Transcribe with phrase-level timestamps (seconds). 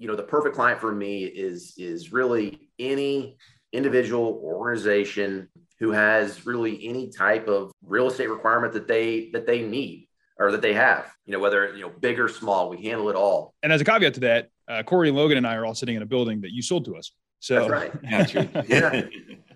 [0.00, 3.36] you know, the perfect client for me is is really any
[3.72, 5.46] individual organization
[5.78, 10.08] who has really any type of real estate requirement that they that they need
[10.38, 11.12] or that they have.
[11.26, 13.54] You know, whether you know big or small, we handle it all.
[13.62, 15.96] And as a caveat to that, uh, Corey and Logan and I are all sitting
[15.96, 17.12] in a building that you sold to us.
[17.40, 17.92] So that's right.
[18.68, 19.02] Yeah,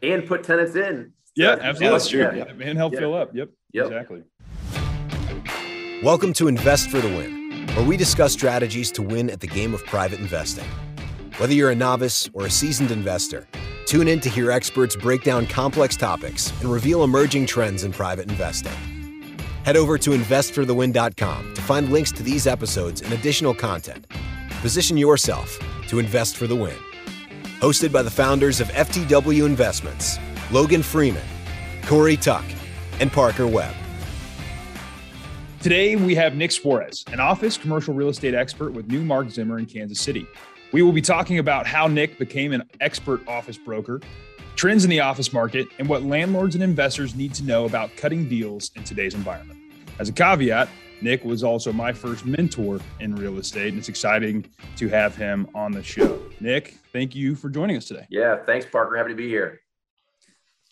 [0.03, 1.15] and put tenants in.
[1.37, 1.89] Yeah, absolutely.
[1.89, 2.21] That's true.
[2.21, 2.69] Yeah.
[2.69, 2.99] And help yeah.
[3.01, 3.35] fill up.
[3.35, 3.49] Yep.
[3.73, 3.87] Yep.
[3.87, 4.23] Exactly.
[6.03, 7.44] Welcome to Invest for the Win,
[7.75, 10.67] where we discuss strategies to win at the game of private investing.
[11.39, 13.49] Whether you're a novice or a seasoned investor,
[13.87, 18.31] tune in to hear experts break down complex topics and reveal emerging trends in private
[18.31, 18.73] investing.
[19.65, 24.07] Head over to investforthewin.com to find links to these episodes and additional content.
[24.61, 26.77] Position yourself to invest for the win.
[27.59, 30.19] Hosted by the founders of FTW Investments,
[30.53, 31.23] Logan Freeman,
[31.87, 32.45] Corey Tuck,
[33.01, 33.75] and Parker Webb.
[35.65, 39.65] Today, we have Nick Suarez, an office commercial real estate expert with Newmark Zimmer in
[39.65, 40.27] Kansas City.
[40.73, 44.03] We will be talking about how Nick became an expert office broker,
[44.57, 48.29] trends in the office market, and what landlords and investors need to know about cutting
[48.29, 49.59] deals in today's environment.
[49.99, 50.69] As a caveat,
[51.01, 54.45] Nick was also my first mentor in real estate, and it's exciting
[54.77, 56.21] to have him on the show.
[56.41, 58.07] Nick, thank you for joining us today.
[58.11, 58.99] Yeah, thanks, Parker.
[58.99, 59.63] Happy to be here.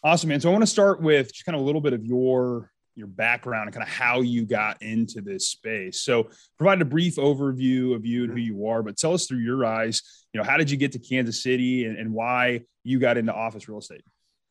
[0.04, 0.40] Awesome, man.
[0.42, 3.06] So I want to start with just kind of a little bit of your your
[3.06, 6.00] background and kind of how you got into this space.
[6.00, 8.58] So provide a brief overview of you and who mm-hmm.
[8.58, 10.98] you are, but tell us through your eyes, you know, how did you get to
[10.98, 14.02] Kansas City and, and why you got into office real estate?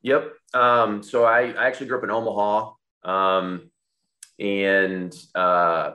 [0.03, 0.31] Yep.
[0.53, 2.71] Um, so I, I actually grew up in Omaha
[3.03, 3.69] um,
[4.39, 5.91] and uh,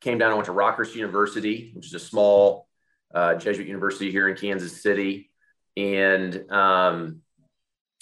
[0.00, 2.66] came down and went to Rockhurst University, which is a small
[3.14, 5.30] uh, Jesuit university here in Kansas City.
[5.76, 7.20] And um,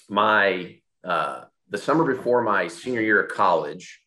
[0.08, 4.00] my uh, the summer before my senior year of college,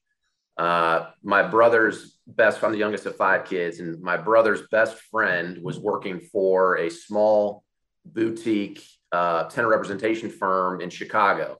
[0.57, 5.59] uh, my brother's best, I'm the youngest of five kids, and my brother's best friend
[5.63, 7.63] was working for a small
[8.05, 11.57] boutique uh, tenant representation firm in Chicago.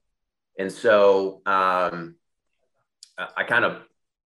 [0.60, 2.16] And so um,
[3.18, 3.84] I kind of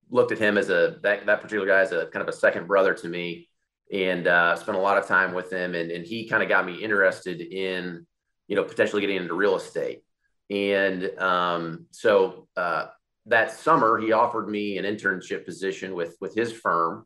[0.10, 2.68] looked at him as a, that, that particular guy as a kind of a second
[2.68, 3.50] brother to me
[3.94, 5.76] and uh, spent a lot of time with him.
[5.76, 8.06] And, and he kind of got me interested in,
[8.48, 10.04] you know, potentially getting into real estate.
[10.50, 12.88] And um, so uh,
[13.26, 17.06] that summer, he offered me an internship position with with his firm,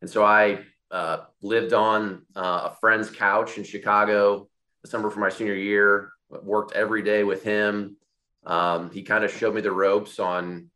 [0.00, 0.60] and so I
[0.90, 4.48] uh, lived on uh, a friend's couch in Chicago
[4.82, 6.10] the summer for my senior year.
[6.28, 7.96] Worked every day with him.
[8.44, 10.70] Um, he kind of showed me the ropes on,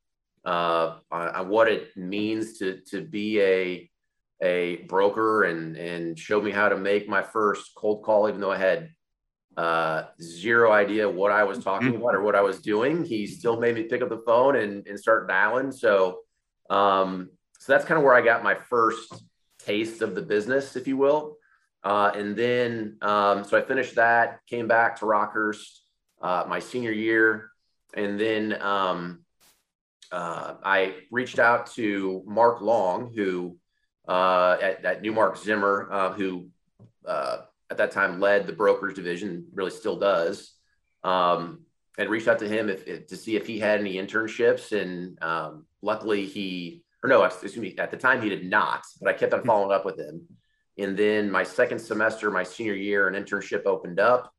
[0.44, 3.90] uh, on, on what it means to to be a
[4.42, 8.52] a broker and and showed me how to make my first cold call, even though
[8.52, 8.90] I had
[9.56, 12.02] uh, zero idea what I was talking mm-hmm.
[12.02, 13.04] about or what I was doing.
[13.04, 15.72] He still made me pick up the phone and, and start dialing.
[15.72, 16.20] So,
[16.68, 19.14] um, so that's kind of where I got my first
[19.60, 21.38] taste of the business, if you will.
[21.82, 25.80] Uh, and then, um, so I finished that, came back to Rockhurst
[26.20, 27.50] uh, my senior year,
[27.94, 29.20] and then um,
[30.10, 33.56] uh, I reached out to Mark Long, who
[34.08, 36.48] uh, at, at Newmark Zimmer, uh, who
[37.06, 37.38] uh,
[37.70, 40.52] at that time led the brokers division, really still does.
[41.04, 41.60] Um,
[41.98, 44.78] and reached out to him if, if, to see if he had any internships.
[44.78, 49.08] And um, luckily he, or no, excuse me, at the time he did not, but
[49.08, 50.22] I kept on following up with him.
[50.78, 54.32] And then my second semester, my senior year, an internship opened up.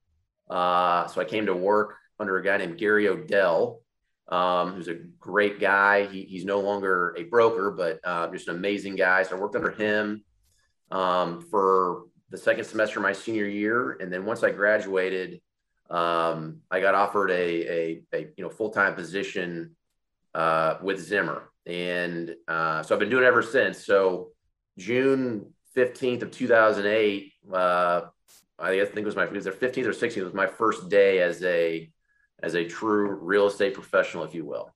[0.50, 3.82] Uh, so I came to work under a guy named Gary Odell,
[4.30, 6.06] um, who's a great guy.
[6.06, 9.24] He, he's no longer a broker, but uh, just an amazing guy.
[9.24, 10.24] So I worked under him
[10.92, 15.42] um, for the second semester of my senior year, and then once I graduated,
[15.90, 19.76] um, I got offered a, a, a you know full time position
[20.34, 23.86] uh, with Zimmer, and uh, so I've been doing it ever since.
[23.86, 24.32] So
[24.78, 28.02] June fifteenth of two thousand eight, uh,
[28.60, 31.20] I think it was my it was their fifteenth or sixteenth was my first day
[31.20, 31.90] as a
[32.44, 34.74] as a true real estate professional, if you will.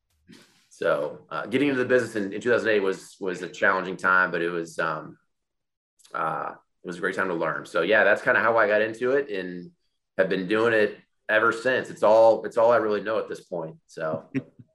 [0.70, 4.42] So uh, getting into the business in, in 2008 was was a challenging time, but
[4.42, 5.18] it was um,
[6.14, 7.66] uh, it was a great time to learn.
[7.66, 9.72] So yeah, that's kind of how I got into it and
[10.18, 10.98] have been doing it
[11.30, 11.90] ever since.
[11.90, 13.76] It's all it's all I really know at this point.
[13.88, 14.30] So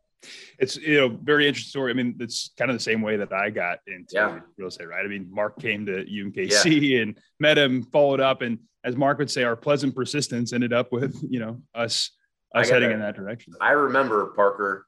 [0.58, 1.90] it's you know very interesting story.
[1.90, 4.40] I mean, it's kind of the same way that I got into yeah.
[4.56, 5.04] real estate, right?
[5.04, 6.98] I mean, Mark came to UMKC yeah.
[7.02, 10.92] and met him, followed up, and as Mark would say, our pleasant persistence ended up
[10.92, 12.10] with you know us
[12.54, 13.54] us heading in that direction.
[13.60, 14.86] I remember Parker.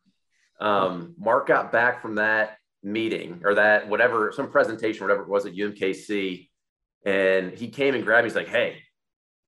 [0.60, 5.46] Um, Mark got back from that meeting or that whatever some presentation, whatever it was
[5.46, 6.47] at UMKC
[7.08, 8.30] and he came and grabbed me.
[8.30, 8.82] He's like, Hey,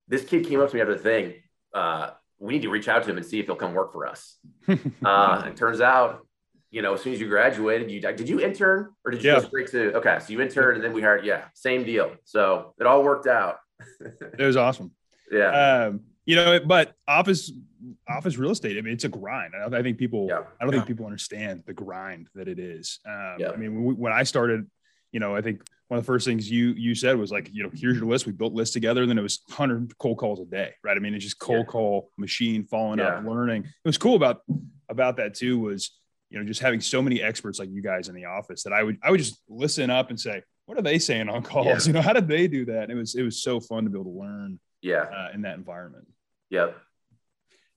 [0.07, 1.33] this kid came up to me after the thing.
[1.73, 4.07] Uh, we need to reach out to him and see if he'll come work for
[4.07, 4.37] us.
[5.05, 6.25] uh, it turns out,
[6.71, 9.39] you know, as soon as you graduated, you did you intern or did you yeah.
[9.39, 10.17] go straight to okay?
[10.19, 12.15] So you interned and then we hired, yeah, same deal.
[12.25, 13.57] So it all worked out.
[13.99, 14.91] it was awesome.
[15.31, 15.85] Yeah.
[15.87, 17.51] Um, you know, but office
[18.07, 18.77] office real estate.
[18.77, 19.53] I mean, it's a grind.
[19.55, 20.27] I, I think people.
[20.29, 20.43] Yeah.
[20.59, 20.79] I don't Yeah.
[20.79, 22.99] think people understand the grind that it is.
[23.05, 23.51] Um, Yeah.
[23.51, 24.69] I mean, when, we, when I started,
[25.11, 27.63] you know, I think one of the first things you you said was like, you
[27.63, 28.25] know, here's your list.
[28.25, 30.95] We built lists together, and then it was 100 cold calls a day, right?
[30.95, 31.71] I mean, it's just cold Yeah.
[31.71, 33.63] call machine, following up, learning.
[33.63, 34.41] It was cool about
[34.87, 35.59] about that too.
[35.59, 35.91] Was
[36.29, 38.83] you know just having so many experts like you guys in the office that I
[38.83, 41.67] would I would just listen up and say, what are they saying on calls?
[41.67, 41.79] Yeah.
[41.87, 42.83] You know, how did they do that?
[42.83, 45.01] And it was it was so fun to be able to learn yeah.
[45.01, 46.07] uh, in that environment.
[46.51, 46.77] Yep.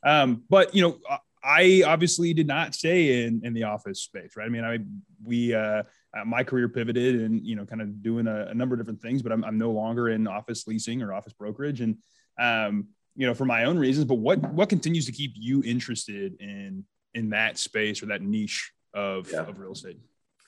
[0.07, 0.99] Um, but you know,
[1.45, 4.47] I obviously did not stay in in the office space, right?
[4.47, 4.79] I mean, I
[5.23, 5.83] we uh,
[6.25, 9.23] my career pivoted and you know, kind of doing a, a number of different things,
[9.23, 11.99] but I'm I'm no longer in office leasing or office brokerage, and
[12.39, 14.07] um, you know, for my own reasons.
[14.07, 18.73] But what what continues to keep you interested in in that space or that niche
[18.95, 19.41] of Yeah.
[19.41, 19.99] of real estate?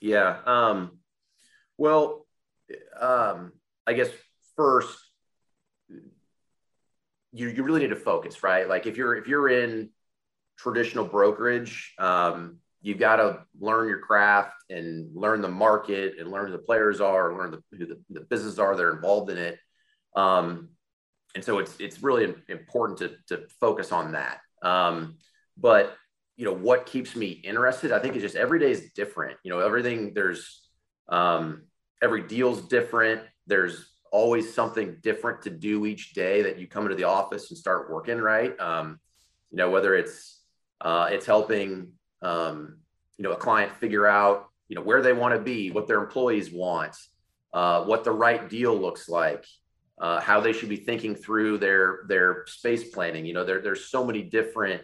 [0.01, 0.39] Yeah.
[0.45, 0.99] Um,
[1.77, 2.25] well,
[2.99, 3.53] um,
[3.85, 4.09] I guess
[4.55, 4.97] first,
[7.31, 8.67] you you really need to focus, right?
[8.67, 9.91] Like if you're if you're in
[10.57, 16.47] traditional brokerage, um, you've got to learn your craft and learn the market and learn
[16.47, 19.37] who the players are, learn the, who the, the businesses are that are involved in
[19.37, 19.57] it.
[20.15, 20.69] Um,
[21.35, 24.39] and so it's it's really important to to focus on that.
[24.63, 25.17] Um,
[25.57, 25.95] but
[26.37, 29.51] you know what keeps me interested i think it's just every day is different you
[29.51, 30.61] know everything there's
[31.09, 31.63] um,
[32.01, 36.95] every deal's different there's always something different to do each day that you come into
[36.95, 38.99] the office and start working right um,
[39.51, 40.36] you know whether it's
[40.81, 41.91] uh, it's helping
[42.21, 42.77] um,
[43.17, 45.99] you know a client figure out you know where they want to be what their
[45.99, 46.95] employees want
[47.53, 49.45] uh, what the right deal looks like
[49.99, 53.85] uh, how they should be thinking through their their space planning you know there, there's
[53.85, 54.81] so many different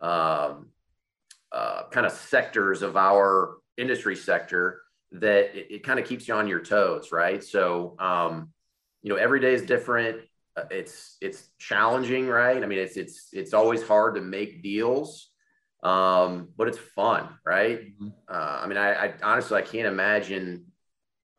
[0.00, 0.68] um,
[1.52, 4.82] uh, kind of sectors of our industry sector
[5.12, 7.42] that it, it kind of keeps you on your toes, right?
[7.42, 8.50] So, um,
[9.02, 10.22] you know, every day is different.
[10.56, 12.62] Uh, It's it's challenging, right?
[12.62, 15.30] I mean, it's it's it's always hard to make deals,
[15.82, 17.80] um, but it's fun, right?
[18.28, 20.66] Uh, I mean, I, I honestly I can't imagine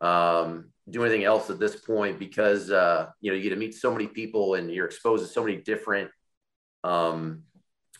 [0.01, 3.73] um, doing anything else at this point because uh, you know you get to meet
[3.75, 6.11] so many people and you're exposed to so many different
[6.83, 7.43] um,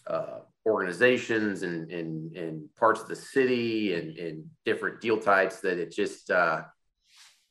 [0.08, 5.78] uh, organizations and, and, and parts of the city and, and different deal types that
[5.78, 6.62] it just uh,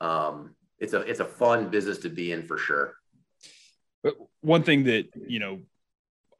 [0.01, 2.95] um, it's a it's a fun business to be in for sure.
[4.45, 5.61] One thing that you know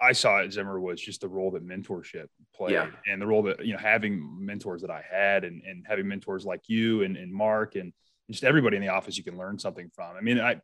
[0.01, 2.89] I saw at Zimmer was just the role that mentorship played Yeah.
[3.11, 6.45] and the role that you know having mentors that I had and, and having mentors
[6.45, 7.93] like you and, and Mark and
[8.31, 10.17] just everybody in the office you can learn something from.
[10.17, 10.61] I mean, I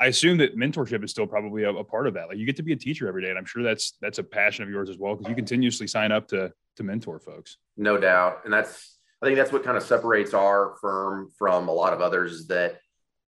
[0.00, 2.28] I assume that mentorship is still probably a, a part of that.
[2.28, 4.24] Like you get to be a teacher every day, and I'm sure that's that's a
[4.24, 7.58] passion of yours as well because you continuously sign up to to mentor folks.
[7.76, 8.42] No doubt.
[8.44, 12.00] And that's, I think that's what kind of separates our firm from a lot of
[12.00, 12.78] others is that,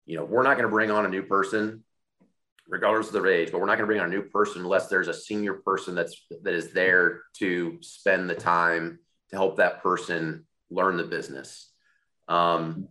[0.06, 1.84] you know, we're not going to bring on a new person
[2.68, 4.88] regardless of their age, but we're not going to bring on a new person unless
[4.88, 8.98] there's a senior person that's, that is there to spend the time
[9.30, 11.70] to help that person learn the business.
[12.28, 12.88] Um,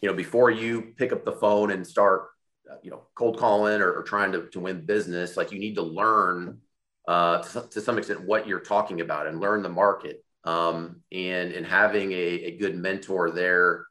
[0.00, 2.28] you know, before you pick up the phone and start,
[2.70, 5.74] uh, you know, cold calling or, or trying to, to win business, like you need
[5.74, 6.58] to learn
[7.06, 10.24] uh, to, to some extent what you're talking about and learn the market.
[10.46, 13.86] Um, and and having a, a good mentor there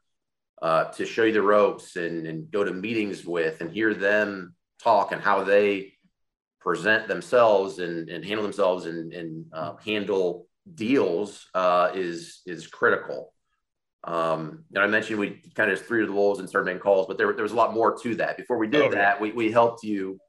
[0.61, 4.53] uh, to show you the ropes and, and go to meetings with and hear them
[4.83, 5.93] talk and how they
[6.59, 13.33] present themselves and, and handle themselves and, and uh, handle deals uh, is is critical.
[14.05, 17.07] Um, and I mentioned we kind of just threw the wolves and started making calls,
[17.07, 18.35] but there, there was a lot more to that.
[18.35, 18.95] Before we did Oh, yeah.
[18.95, 20.19] that, we, we helped you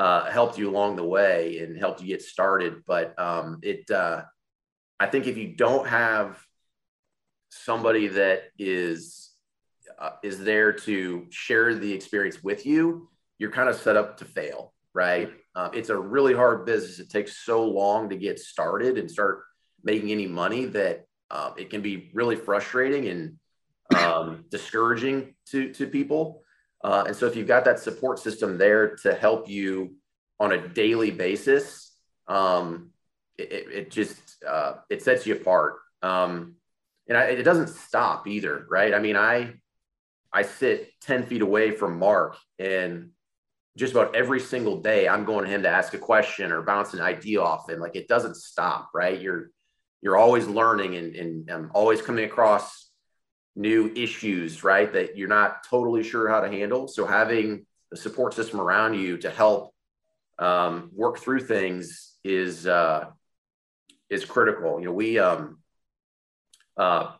[0.00, 2.82] uh, helped you along the way and helped you get started.
[2.86, 4.22] But um, it, uh,
[4.98, 6.44] I think if you don't have
[7.50, 9.30] somebody that is
[9.98, 13.08] uh, is there to share the experience with you,
[13.42, 15.28] you're kind of set up to fail, right?
[15.56, 17.00] Uh, it's a really hard business.
[17.00, 19.42] It takes so long to get started and start
[19.82, 23.36] making any money that uh, it can be really frustrating and
[24.00, 26.44] um, discouraging to to people.
[26.84, 29.96] Uh, and so if you've got that support system there to help you
[30.38, 31.96] on a daily basis,
[32.28, 32.90] um,
[33.36, 35.74] it, it, it just uh, it sets you apart.
[36.00, 36.54] Um,
[37.08, 38.94] and I, it doesn't stop either, right?
[38.94, 39.54] I mean, I
[40.32, 43.10] I sit ten feet away from Mark, and
[43.76, 46.94] just about every single day, I'm going to him to ask a question or bounce
[46.94, 49.20] an idea off, and like it doesn't stop, right?
[49.20, 49.50] You're
[50.02, 52.90] you're always learning and, and um, always coming across
[53.54, 54.92] new issues, right?
[54.92, 56.88] That you're not totally sure how to handle.
[56.88, 59.74] So having a support system around you to help
[60.38, 63.06] um, work through things is uh,
[64.10, 64.80] is critical.
[64.80, 65.58] You know, we um,
[66.76, 67.12] uh,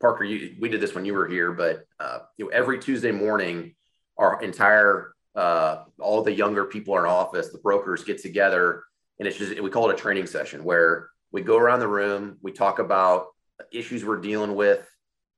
[0.00, 3.12] Parker, you, we did this when you were here, but uh, you know, every Tuesday
[3.12, 3.74] morning,
[4.18, 8.84] our entire uh, all the younger people in office, the brokers get together,
[9.18, 12.38] and it's just we call it a training session where we go around the room,
[12.42, 13.26] we talk about
[13.72, 14.86] issues we're dealing with,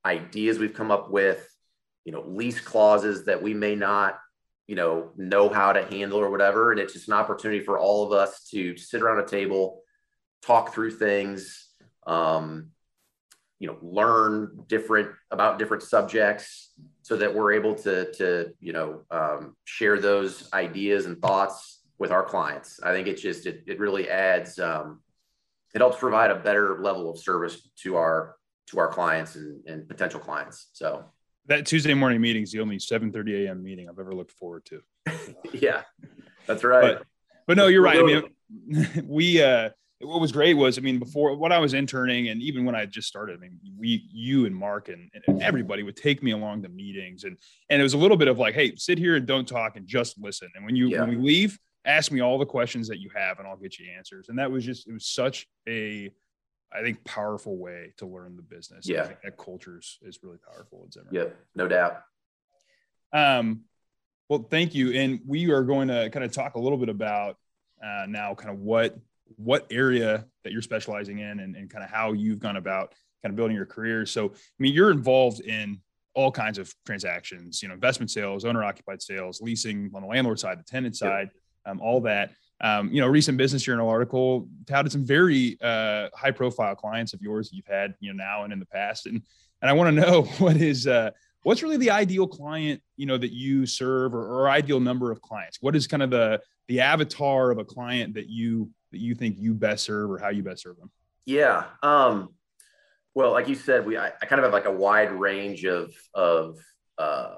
[0.05, 1.49] ideas we've come up with,
[2.05, 4.19] you know, lease clauses that we may not,
[4.67, 6.73] you know, know how to handle or whatever.
[6.73, 9.83] And it's just an opportunity for all of us to sit around a table,
[10.43, 11.69] talk through things,
[12.07, 12.71] um,
[13.59, 16.73] you know, learn different about different subjects
[17.05, 22.11] so that we're able to, to, you know, um, share those ideas and thoughts with
[22.11, 22.81] our clients.
[22.83, 25.03] I think it just, it, it really adds, um,
[25.75, 28.37] it helps provide a better level of service to our
[28.69, 30.71] to our clients and, and potential clients.
[30.73, 31.05] So
[31.45, 33.63] that Tuesday morning meeting is the only 7:30 a.m.
[33.63, 34.81] meeting I've ever looked forward to.
[35.53, 35.83] yeah,
[36.47, 36.97] that's right.
[36.97, 37.07] But,
[37.47, 37.99] but no, you're right.
[37.99, 39.69] I mean, we uh,
[40.05, 42.87] what was great was I mean before when I was interning and even when I
[42.87, 46.63] just started, I mean we you and Mark and, and everybody would take me along
[46.63, 47.37] the meetings and
[47.71, 49.87] and it was a little bit of like, hey, sit here and don't talk and
[49.87, 50.49] just listen.
[50.55, 51.01] And when you yeah.
[51.01, 53.87] when we leave, ask me all the questions that you have and I'll get you
[53.97, 54.29] answers.
[54.29, 56.11] And that was just it was such a
[56.73, 58.89] I think powerful way to learn the business.
[58.89, 61.09] Yeah, that culture is, is really powerful at Zimmer.
[61.13, 62.03] Yeah, no doubt.
[63.13, 63.61] Um,
[64.29, 67.37] well, thank you, and we are going to kind of talk a little bit about
[67.83, 68.99] uh, now, kind of what
[69.37, 73.33] what area that you're specializing in, and, and kind of how you've gone about kind
[73.33, 74.05] of building your career.
[74.07, 75.81] So, I mean, you're involved in
[76.15, 80.39] all kinds of transactions, you know, investment sales, owner occupied sales, leasing on the landlord
[80.39, 81.31] side, the tenant side,
[81.67, 86.31] um, all that um, you know, recent business journal article touted some very uh, high
[86.31, 89.07] profile clients of yours that you've had, you know, now and in the past.
[89.07, 89.21] And,
[89.61, 91.11] and I want to know what is, uh,
[91.43, 95.21] what's really the ideal client, you know, that you serve or, or ideal number of
[95.21, 95.59] clients?
[95.61, 99.37] What is kind of the, the avatar of a client that you, that you think
[99.39, 100.91] you best serve or how you best serve them?
[101.27, 101.65] Yeah.
[101.83, 102.31] Um,
[103.15, 105.93] well, like you said, we, I, I kind of have like a wide range of,
[106.15, 106.59] of,
[106.99, 107.35] uh,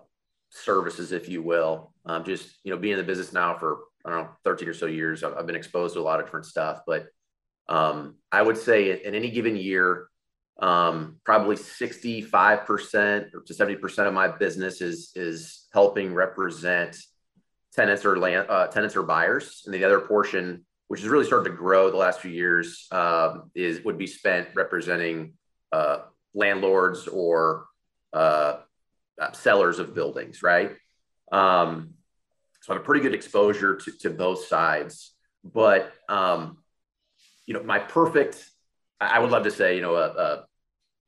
[0.50, 1.92] services, if you will.
[2.06, 4.75] Um, just, you know, being in the business now for I don't know, 13 or
[4.75, 6.80] so years, I've, I've been exposed to a lot of different stuff.
[6.86, 7.06] But
[7.68, 10.06] um, I would say in, any given year,
[10.60, 16.96] um, probably 65% to 70% of my business is, is helping represent
[17.75, 19.62] tenants or land, uh, tenants or buyers.
[19.66, 23.50] And the other portion, which has really started to grow the last few years, um,
[23.54, 25.34] is would be spent representing
[25.72, 25.98] uh,
[26.34, 27.66] landlords or
[28.12, 28.58] uh,
[29.32, 30.72] sellers of buildings, right?
[31.32, 31.94] Um,
[32.62, 35.12] so I have a pretty good exposure to, to both sides.
[35.44, 36.58] But, um,
[37.46, 38.44] you know, my perfect,
[39.00, 40.44] I would love to say, you know, a, a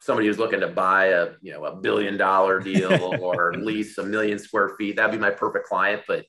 [0.01, 4.05] somebody who's looking to buy a, you know, a billion dollar deal or lease a
[4.05, 6.03] million square feet, that'd be my perfect client.
[6.07, 6.27] But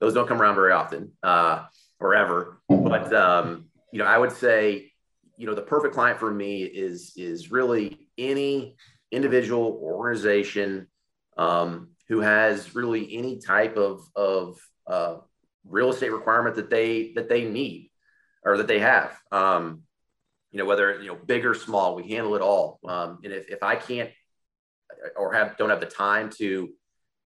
[0.00, 1.64] those don't come around very often uh,
[2.02, 2.60] or ever.
[2.68, 4.92] But, um, you know, I would say,
[5.36, 8.76] you know, the perfect client for me is, is really any
[9.10, 10.88] individual organization
[11.36, 15.16] um, who has really any type of, of uh,
[15.64, 17.90] real estate requirement that they that they need
[18.44, 19.16] or that they have.
[19.30, 19.82] Um,
[20.50, 22.78] you know, whether you know big or small, we handle it all.
[22.86, 24.10] Um, and if, if I can't
[25.16, 26.70] or have don't have the time to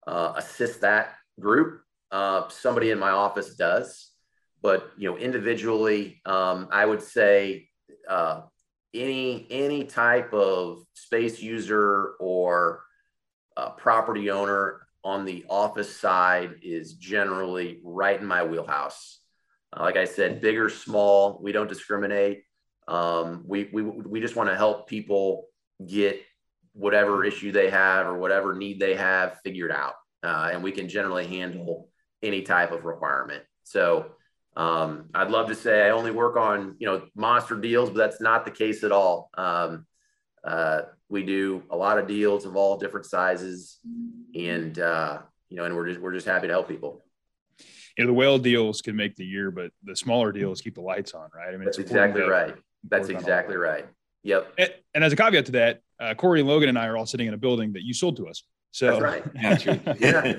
[0.08, 1.82] uh, assist that group,
[2.12, 4.12] uh, somebody in my office does.
[4.66, 7.70] But you know, individually, um, I would say
[8.10, 8.42] uh,
[8.96, 12.82] any any type of space user or
[13.56, 19.20] uh, property owner on the office side is generally right in my wheelhouse.
[19.72, 22.42] Uh, like I said, big or small, we don't discriminate.
[22.88, 25.46] Um, we, we, we just want to help people
[25.88, 26.24] get
[26.74, 29.94] whatever issue they have or whatever need they have figured out.
[30.24, 31.90] Uh, and we can generally handle
[32.24, 33.44] any type of requirement.
[33.64, 34.08] So
[34.56, 38.22] um, I'd love to say I only work on, you know, monster deals, but that's
[38.22, 39.30] not the case at all.
[39.38, 39.86] Um,
[40.44, 43.80] uh, we do a lot of deals of all different sizes,
[44.34, 45.20] and uh,
[45.50, 47.04] you know, and we're just we're just happy to help people.
[47.98, 50.82] You know, the whale deals can make the year, but the smaller deals keep the
[50.82, 51.50] lights on, right?
[51.50, 52.56] I mean, that's exactly right.
[52.90, 53.88] That's exactly right.
[54.24, 54.54] Yep.
[54.58, 57.06] And, and, as a caveat to that, uh, Corey and Logan and I are all
[57.06, 58.44] sitting in a building that you sold to us.
[58.72, 60.00] So that's right.
[60.00, 60.34] yeah.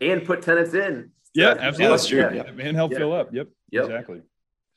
[0.00, 1.10] And put tenants in.
[1.36, 1.86] Yeah, absolutely.
[1.88, 2.30] That's true.
[2.34, 2.66] Yeah.
[2.66, 2.98] And help yeah.
[2.98, 3.32] fill up.
[3.32, 3.48] Yep.
[3.70, 3.84] Yep.
[3.84, 4.22] Exactly.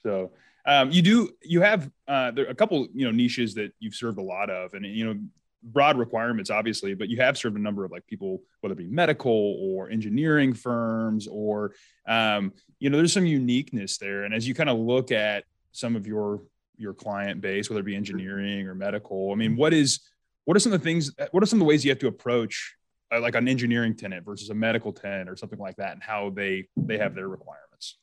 [0.03, 0.31] So
[0.65, 4.17] um, you do you have uh, there a couple you know niches that you've served
[4.17, 5.19] a lot of, and you know
[5.61, 8.87] broad requirements obviously, but you have served a number of like people, whether it be
[8.87, 11.73] medical or engineering firms, or
[12.07, 14.23] um, you know there's some uniqueness there.
[14.23, 16.43] And as you kind of look at some of your
[16.77, 20.01] your client base, whether it be engineering or medical, I mean, what is
[20.45, 21.11] what are some of the things?
[21.31, 22.75] What are some of the ways you have to approach
[23.17, 26.67] like an engineering tenant versus a medical tenant or something like that, and how they
[26.77, 27.97] they have their requirements?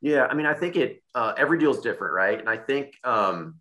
[0.00, 2.38] Yeah, I mean, I think it uh, every deal is different, right?
[2.38, 3.60] And I think um,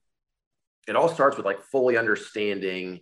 [0.88, 3.01] it all starts with like fully understanding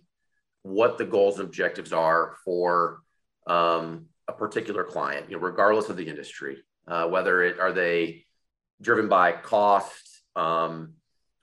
[0.62, 3.00] what the goals and objectives are for
[3.46, 8.26] um, a particular client, you know, regardless of the industry, uh, whether it are they
[8.80, 10.94] driven by cost, um,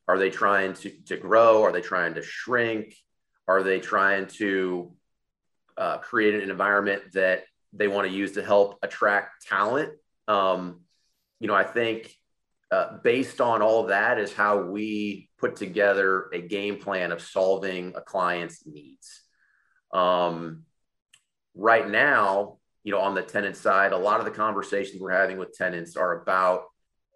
[0.08, 2.96] are they trying to, to grow, are they trying to shrink,
[3.48, 4.94] are they trying to
[5.78, 9.92] uh, create an environment that they want to use to help attract talent?
[10.28, 10.82] Um,
[11.40, 12.16] you know, I think
[12.72, 17.94] uh, based on all that is how we put together a game plan of solving
[17.96, 19.22] a client's needs.
[19.94, 20.64] Um,
[21.54, 25.38] right now, you know, on the tenant side, a lot of the conversations we're having
[25.38, 26.66] with tenants are about,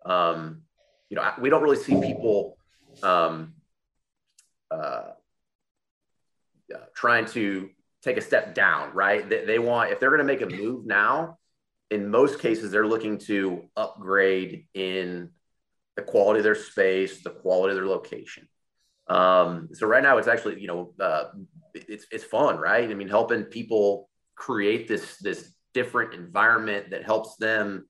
[0.05, 0.61] um,
[1.09, 2.57] you know, we don't really see people
[3.03, 3.53] um,
[4.71, 5.11] uh,
[6.93, 7.69] trying to
[8.03, 9.27] take a step down, right?
[9.27, 11.37] They, they want, if they're going to make a move now,
[11.91, 15.31] in most cases, they're looking to upgrade in
[15.95, 18.47] the quality of their space, the quality of their location.
[19.07, 21.25] Um, so right now, it's actually, you know, uh,
[21.73, 22.89] it's it's fun, right?
[22.89, 27.87] I mean, helping people create this this different environment that helps them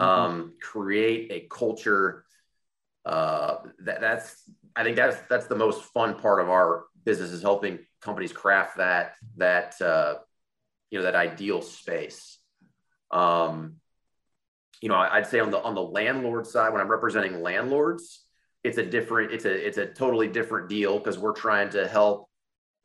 [0.00, 0.08] mm-hmm.
[0.08, 2.24] um, create a culture.
[3.04, 7.42] Uh, that that's I think that's that's the most fun part of our business is
[7.42, 10.16] helping companies craft that that uh,
[10.90, 12.38] you know that ideal space.
[13.10, 13.76] Um,
[14.80, 18.24] you know, I'd say on the on the landlord side, when I'm representing landlords,
[18.62, 22.28] it's a different, it's a it's a totally different deal because we're trying to help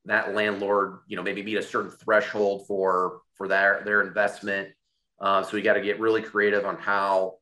[0.05, 4.69] that landlord, you know, maybe meet a certain threshold for for their their investment.
[5.19, 7.35] Uh, so we got to get really creative on how,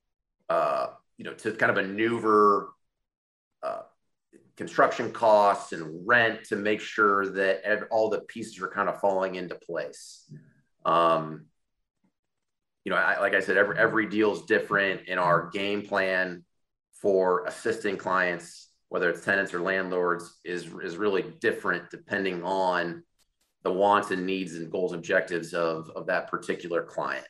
[0.49, 2.69] uh, you know, to kind of maneuver
[4.57, 9.35] construction costs and rent to make sure that all the pieces are kind of falling
[9.35, 10.29] into place.
[10.83, 11.45] Um,
[12.83, 16.43] you know, I, like I said, every every deal is different, in our game plan
[17.01, 23.03] for assisting clients, whether it's tenants or landlords, is is really different depending on
[23.63, 27.27] the wants and needs and goals objectives of of that particular client.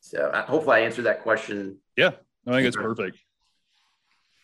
[0.00, 1.78] So uh, hopefully I answered that question.
[1.96, 2.12] Yeah,
[2.46, 3.18] I think it's perfect.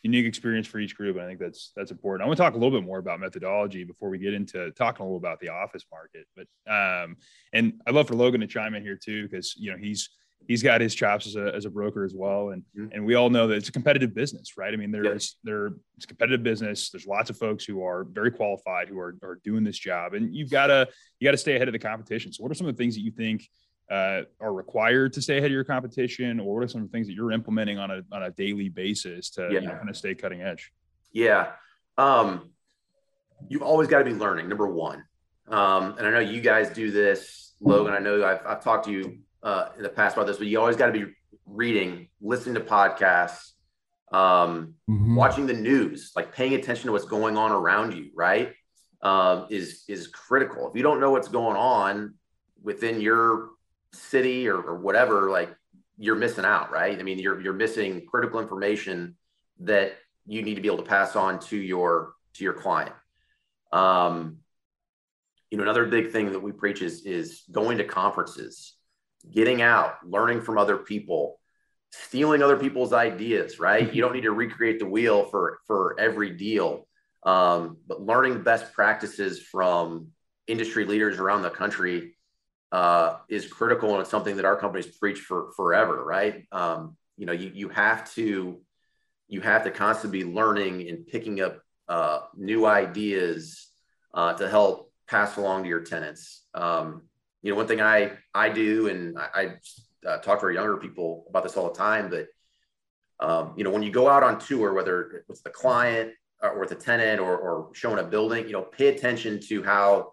[0.06, 1.16] Unique experience for each group.
[1.16, 2.24] And I think that's that's important.
[2.24, 5.02] I want to talk a little bit more about methodology before we get into talking
[5.02, 6.24] a little about the office market.
[6.36, 7.16] But um,
[7.52, 10.10] and I'd love for Logan to chime in here too, because you know he's
[10.48, 12.50] he's got his chops as a, as a broker as well.
[12.50, 12.92] And, mm-hmm.
[12.92, 14.72] and we all know that it's a competitive business, right?
[14.72, 16.90] I mean, there's, there, it's a competitive business.
[16.90, 20.34] There's lots of folks who are very qualified, who are, are doing this job and
[20.34, 20.86] you've got to,
[21.18, 22.32] you got to stay ahead of the competition.
[22.32, 23.48] So what are some of the things that you think
[23.90, 27.14] uh, are required to stay ahead of your competition or what are some things that
[27.14, 29.60] you're implementing on a, on a daily basis to yeah.
[29.60, 30.72] you know, kind of stay cutting edge?
[31.12, 31.52] Yeah.
[31.96, 32.50] Um,
[33.48, 35.04] you've always got to be learning number one.
[35.48, 37.94] Um, and I know you guys do this, Logan.
[37.94, 40.58] I know I've, I've talked to you uh, in the past about this, but you
[40.58, 41.12] always got to be
[41.46, 43.52] reading, listening to podcasts,
[44.12, 45.14] um, mm-hmm.
[45.14, 48.52] watching the news, like paying attention to what's going on around you, right?
[49.02, 50.68] Um, is is critical.
[50.68, 52.14] If you don't know what's going on
[52.62, 53.50] within your
[53.96, 55.54] city or, or whatever, like
[55.98, 56.98] you're missing out, right?
[56.98, 59.16] I mean, you're you're missing critical information
[59.60, 62.94] that you need to be able to pass on to your to your client.
[63.72, 64.38] Um,
[65.50, 68.74] you know, another big thing that we preach is is going to conferences
[69.30, 71.40] getting out, learning from other people,
[71.90, 73.92] stealing other people's ideas, right?
[73.92, 76.86] you don't need to recreate the wheel for for every deal.
[77.22, 80.08] Um, but learning best practices from
[80.46, 82.15] industry leaders around the country
[82.76, 86.46] uh, is critical, and it's something that our companies preach for forever, right?
[86.52, 88.60] Um, you know, you you have to
[89.28, 93.70] you have to constantly be learning and picking up uh, new ideas
[94.12, 96.44] uh, to help pass along to your tenants.
[96.52, 97.08] Um,
[97.40, 99.28] you know, one thing I I do, and I,
[100.04, 102.26] I uh, talk to our younger people about this all the time, but
[103.26, 106.12] um, you know, when you go out on tour, whether it's the client
[106.42, 110.12] or with a tenant or, or showing a building, you know, pay attention to how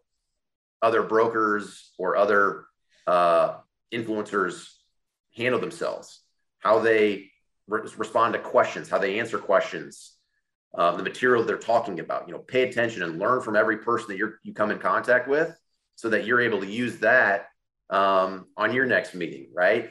[0.83, 2.65] other brokers or other
[3.07, 3.55] uh,
[3.91, 4.67] influencers
[5.35, 6.21] handle themselves,
[6.59, 7.31] how they
[7.67, 10.17] re- respond to questions, how they answer questions,
[10.77, 12.27] uh, the material they're talking about.
[12.27, 15.27] You know, pay attention and learn from every person that you you come in contact
[15.27, 15.57] with,
[15.95, 17.47] so that you're able to use that
[17.89, 19.89] um, on your next meeting, right?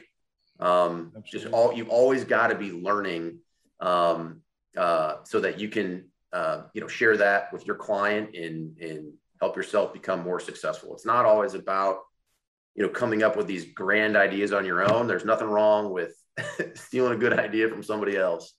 [0.59, 3.39] Um, just all you've always got to be learning
[3.79, 4.41] um,
[4.77, 9.13] uh, so that you can uh, you know share that with your client and and
[9.43, 10.93] help yourself become more successful.
[10.93, 11.97] It's not always about
[12.75, 15.05] you know coming up with these grand ideas on your own.
[15.05, 16.15] There's nothing wrong with
[16.75, 18.53] stealing a good idea from somebody else.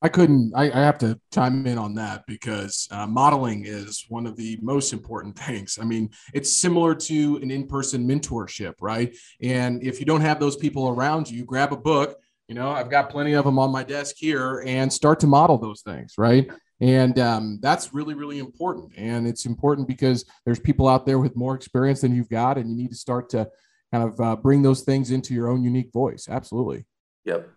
[0.00, 0.52] I couldn't.
[0.54, 4.56] I, I, have to chime in on that because uh, modeling is one of the
[4.62, 5.78] most important things.
[5.80, 9.14] I mean, it's similar to an in-person mentorship, right?
[9.42, 12.16] And if you don't have those people around you, grab a book.
[12.46, 15.58] You know, I've got plenty of them on my desk here, and start to model
[15.58, 16.48] those things, right?
[16.80, 18.92] And um, that's really, really important.
[18.96, 22.70] And it's important because there's people out there with more experience than you've got, and
[22.70, 23.50] you need to start to
[23.92, 26.28] kind of uh, bring those things into your own unique voice.
[26.28, 26.86] Absolutely.
[27.24, 27.50] Yep.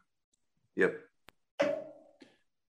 [0.76, 1.00] Yep.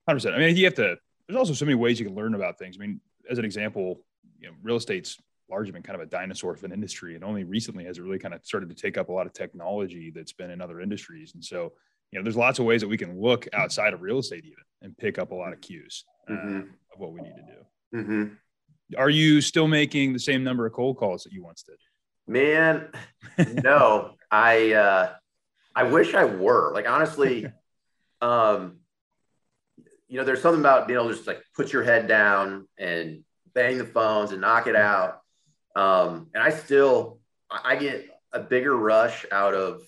[0.09, 0.35] 100%.
[0.35, 2.77] I mean, you have to, there's also so many ways you can learn about things.
[2.77, 4.01] I mean, as an example,
[4.41, 7.15] you know, real estate's largely been kind of a dinosaur of an industry.
[7.15, 9.33] And only recently has it really kind of started to take up a lot of
[9.33, 11.35] technology that's been in other industries.
[11.35, 11.73] And so,
[12.13, 14.59] you know, there's lots of ways that we can look outside of real estate even
[14.83, 16.59] and pick up a lot of cues uh, mm-hmm.
[16.59, 17.99] of what we need to do.
[17.99, 18.35] Mm-hmm.
[18.99, 21.77] Are you still making the same number of cold calls that you once did?
[22.27, 22.89] Man,
[23.65, 24.15] no.
[24.31, 25.13] I uh,
[25.75, 26.73] I wish I were.
[26.75, 27.47] Like honestly,
[28.21, 28.79] um,
[30.09, 33.25] you know, there's something about being able to just like put your head down and
[33.55, 35.21] bang the phones and knock it out.
[35.75, 37.19] Um, and I still
[37.51, 39.83] I get a bigger rush out of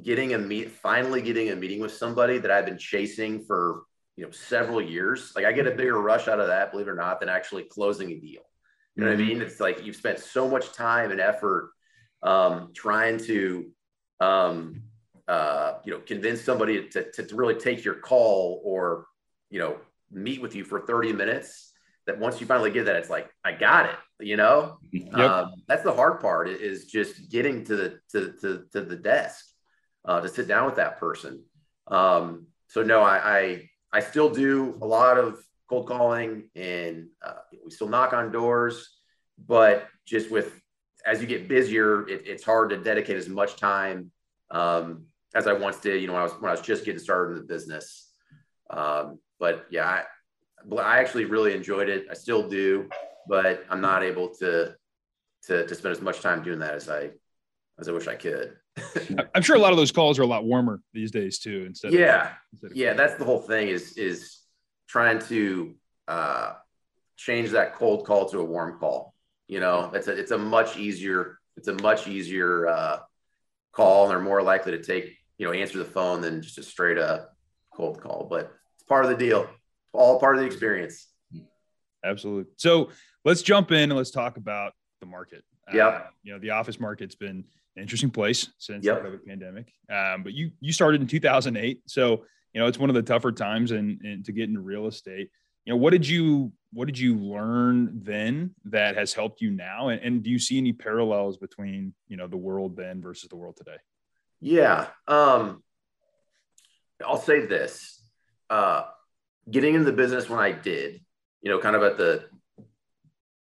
[0.00, 3.82] getting a meet finally getting a meeting with somebody that I've been chasing for
[4.16, 5.32] you know several years.
[5.34, 7.64] Like I get a bigger rush out of that, believe it or not, than actually
[7.64, 8.42] closing a deal.
[8.96, 9.28] You know what I mm-hmm.
[9.28, 9.42] mean?
[9.42, 11.70] It's like you've spent so much time and effort
[12.22, 13.70] um, trying to,
[14.20, 14.82] um,
[15.26, 19.06] uh, you know, convince somebody to, to, to, really take your call or,
[19.50, 19.78] you know,
[20.10, 21.72] meet with you for 30 minutes.
[22.06, 23.96] That once you finally get that, it's like, I got it.
[24.20, 25.14] You know, yep.
[25.14, 29.51] um, that's the hard part is just getting to the to, to, to the desk
[30.04, 31.44] uh, to sit down with that person.
[31.88, 37.34] Um, so no, I, I I still do a lot of cold calling and uh,
[37.64, 38.96] we still knock on doors,
[39.46, 40.58] but just with
[41.04, 44.10] as you get busier, it, it's hard to dedicate as much time
[44.50, 46.00] um, as I once did.
[46.00, 48.10] You know, when I was when I was just getting started in the business.
[48.70, 50.04] Um, but yeah, I,
[50.78, 52.06] I actually really enjoyed it.
[52.10, 52.88] I still do,
[53.28, 54.74] but I'm not able to
[55.44, 57.10] to to spend as much time doing that as I
[57.78, 58.56] as I wish I could.
[59.34, 61.64] I'm sure a lot of those calls are a lot warmer these days too.
[61.66, 64.38] Instead, yeah, of, instead of yeah, that's the whole thing is is
[64.88, 65.74] trying to
[66.08, 66.54] uh,
[67.16, 69.14] change that cold call to a warm call.
[69.46, 72.98] You know, it's a it's a much easier it's a much easier uh,
[73.72, 76.62] call, and they're more likely to take you know answer the phone than just a
[76.62, 77.36] straight up
[77.74, 78.26] cold call.
[78.28, 79.48] But it's part of the deal,
[79.92, 81.08] all part of the experience.
[82.04, 82.50] Absolutely.
[82.56, 82.90] So
[83.24, 85.44] let's jump in and let's talk about the market.
[85.72, 85.86] Yeah.
[85.86, 87.44] Uh, you know, the office market's been
[87.76, 89.02] interesting place since yep.
[89.02, 89.72] the COVID pandemic.
[89.90, 93.32] Um, but you you started in 2008, so you know it's one of the tougher
[93.32, 95.30] times and to get into real estate.
[95.64, 99.88] You know, what did you what did you learn then that has helped you now?
[99.88, 103.36] And, and do you see any parallels between you know the world then versus the
[103.36, 103.76] world today?
[104.40, 105.62] Yeah, um,
[107.04, 108.02] I'll say this:
[108.50, 108.84] uh,
[109.50, 111.00] getting into the business when I did,
[111.42, 112.24] you know, kind of at the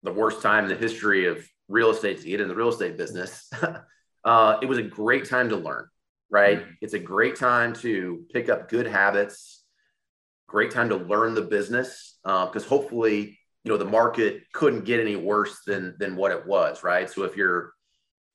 [0.02, 2.96] the worst time in the history of real estate to get in the real estate
[2.96, 3.50] business.
[4.26, 5.86] uh, it was a great time to learn,
[6.28, 6.60] right?
[6.60, 6.70] Mm-hmm.
[6.82, 9.64] It's a great time to pick up good habits,
[10.48, 15.00] great time to learn the business because uh, hopefully, you know, the market couldn't get
[15.00, 17.08] any worse than than what it was, right?
[17.08, 17.72] So if you're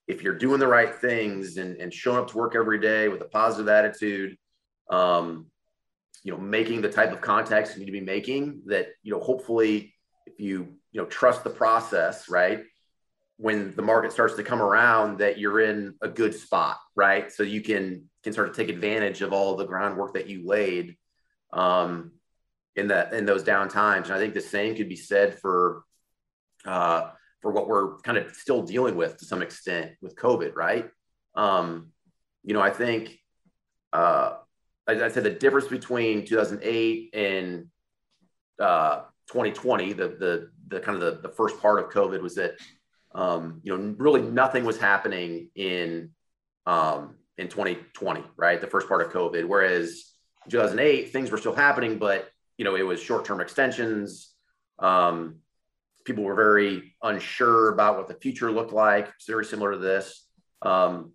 [0.08, 3.20] if you're doing the right things and, and showing up to work every day with
[3.20, 4.36] a positive attitude,
[4.90, 5.46] um,
[6.24, 9.20] you know, making the type of contacts you need to be making that, you know,
[9.20, 9.94] hopefully
[10.26, 12.64] if you, you know, trust the process, right?
[13.42, 17.30] When the market starts to come around that you're in a good spot, right?
[17.32, 20.96] So you can can start to take advantage of all the groundwork that you laid
[21.52, 22.12] um,
[22.76, 24.08] in that in those down times.
[24.08, 25.82] And I think the same could be said for
[26.64, 30.88] uh, for what we're kind of still dealing with to some extent with COVID, right?
[31.34, 31.88] Um,
[32.44, 33.18] you know, I think
[33.92, 34.34] uh,
[34.86, 37.66] I, I said the difference between 2008 and
[38.60, 39.00] uh,
[39.32, 42.52] 2020, the the the kind of the, the first part of COVID was that
[43.14, 46.10] um, you know, really nothing was happening in
[46.66, 48.60] um, in 2020, right?
[48.60, 49.46] The first part of COVID.
[49.46, 50.12] Whereas
[50.48, 54.32] 2008, things were still happening, but you know, it was short-term extensions.
[54.78, 55.36] Um,
[56.04, 59.08] people were very unsure about what the future looked like.
[59.16, 60.26] It's very similar to this.
[60.60, 61.12] Um,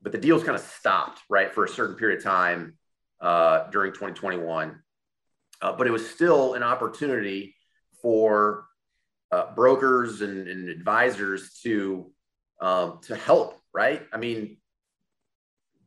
[0.00, 2.74] but the deals kind of stopped, right, for a certain period of time
[3.20, 4.80] uh, during 2021.
[5.60, 7.54] Uh, but it was still an opportunity
[8.00, 8.64] for
[9.32, 12.10] uh, brokers and, and, advisors to
[12.60, 14.02] um, to help right?
[14.12, 14.58] I mean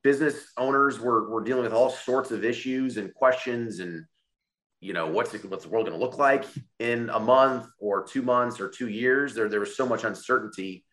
[0.01, 4.05] business owners were, were dealing with all sorts of issues and questions and
[4.79, 6.45] you know what's it, what's the world going to look like
[6.79, 9.33] in a month or two months or two years?
[9.33, 10.83] There there was so much uncertainty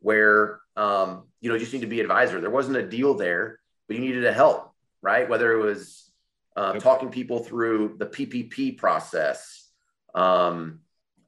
[0.00, 2.40] where um, you know you just need to be advisor.
[2.40, 4.70] There wasn't a deal there but you needed a help
[5.02, 5.28] right?
[5.28, 6.10] Whether it was
[6.56, 9.68] uh, talking people through the ppp process
[10.14, 10.80] um,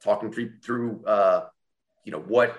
[0.03, 1.47] talking through, through uh,
[2.05, 2.57] you know, what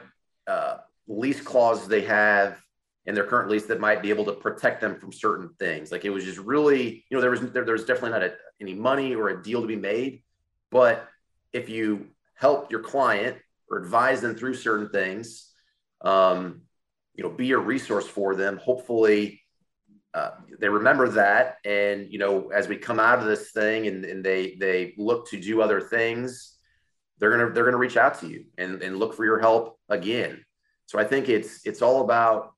[0.48, 0.78] uh,
[1.08, 2.58] lease clauses they have
[3.06, 5.92] in their current lease that might be able to protect them from certain things.
[5.92, 8.34] Like it was just really, you know, there was there, there was definitely not a,
[8.62, 10.24] any money or a deal to be made,
[10.72, 11.08] but
[11.52, 13.38] if you help your client
[13.70, 15.52] or advise them through certain things,
[16.02, 16.62] um,
[17.16, 18.58] you know, be a resource for them.
[18.58, 19.42] Hopefully,
[20.14, 24.06] uh, they remember that, and you know, as we come out of this thing and,
[24.06, 26.58] and they they look to do other things,
[27.24, 30.44] they're gonna they're gonna reach out to you and, and look for your help again.
[30.88, 32.52] So I think it's it's all about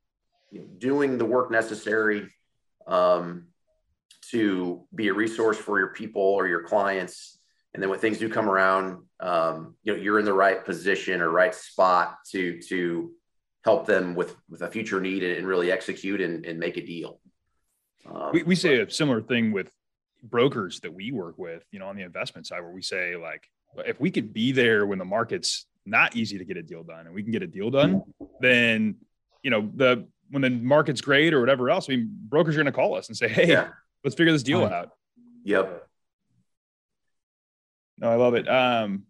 [0.50, 2.34] you know, doing the work necessary
[2.88, 3.50] um,
[4.32, 7.38] to be a resource for your people or your clients.
[7.76, 11.22] And then when things do come around, um, you know, you're in the right position
[11.22, 13.12] or right spot to to
[13.64, 17.20] help them with with a future need and, really execute and, and make a deal.
[18.12, 19.72] Um, we, we say a similar thing with
[20.24, 23.44] brokers that we work with, you know, on the investment side, where we say like,
[23.86, 27.06] if we could be there when the market's not easy to get a deal done
[27.06, 28.02] and we can get a deal done,
[28.40, 28.96] then
[29.44, 32.66] you know the when the market's great or whatever else, I mean, brokers are going
[32.66, 33.70] to call us and say, "Hey, yeah.
[34.04, 34.92] let's figure this deal out."
[35.44, 35.88] Yep.
[37.98, 38.50] No, I love it.
[38.50, 39.04] Um,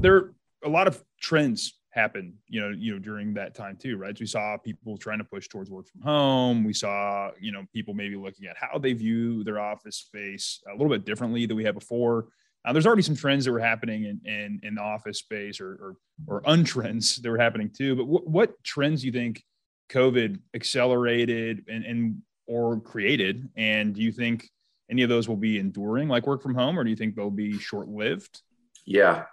[0.00, 0.32] there
[0.64, 4.16] a lot of trends happen, you know, you know, during that time too, right?
[4.16, 6.62] So we saw people trying to push towards work from home.
[6.62, 10.72] We saw, you know, people maybe looking at how they view their office space a
[10.72, 12.26] little bit differently than we had before.
[12.66, 15.70] Uh, there's already some trends that were happening in in, in the office space or
[15.70, 17.94] or, or untrends that were happening too.
[17.94, 19.44] But w- what trends do you think
[19.90, 23.48] COVID accelerated and, and or created?
[23.56, 24.50] And do you think
[24.90, 27.30] any of those will be enduring, like work from home, or do you think they'll
[27.30, 28.40] be short lived?
[28.84, 29.24] Yeah,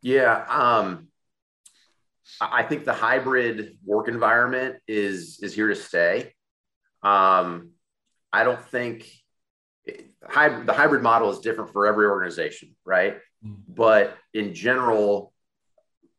[0.00, 0.44] yeah.
[0.48, 1.08] Um,
[2.40, 6.34] I think the hybrid work environment is is here to stay.
[7.02, 7.70] Um,
[8.32, 9.08] I don't think
[10.28, 13.16] hybrid, the hybrid model is different for every organization, right?
[13.44, 13.74] Mm-hmm.
[13.74, 15.32] But in general,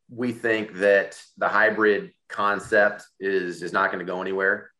[0.08, 4.70] we think that the hybrid concept is is not going to go anywhere.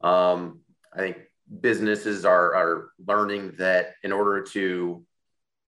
[0.00, 0.60] Um,
[0.92, 1.18] I think
[1.60, 5.04] businesses are are learning that in order to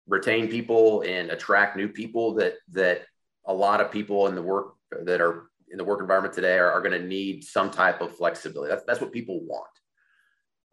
[0.06, 3.02] retain people and attract new people, that that
[3.44, 6.70] a lot of people in the work that are in the work environment today are,
[6.70, 8.70] are going to need some type of flexibility.
[8.70, 9.66] That's that's what people want.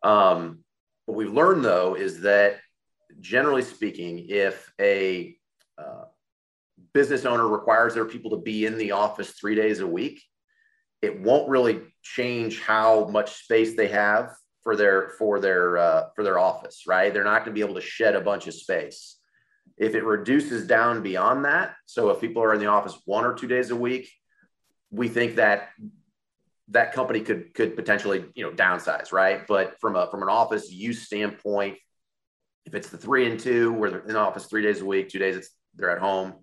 [0.03, 0.63] Um,
[1.09, 2.59] what we've learned though is that
[3.19, 5.35] generally speaking, if a
[5.75, 6.03] uh,
[6.93, 10.21] business owner requires their people to be in the office three days a week,
[11.01, 16.23] it won't really change how much space they have for their for their uh, for
[16.23, 17.11] their office, right?
[17.11, 19.17] They're not going to be able to shed a bunch of space.
[19.79, 23.33] If it reduces down beyond that, so if people are in the office one or
[23.33, 24.11] two days a week,
[24.91, 25.69] we think that
[26.71, 29.45] that company could could potentially you know downsize, right?
[29.47, 31.77] But from a from an office use standpoint,
[32.65, 35.09] if it's the three and two, where they're in the office three days a week,
[35.09, 36.33] two days it's they're at home,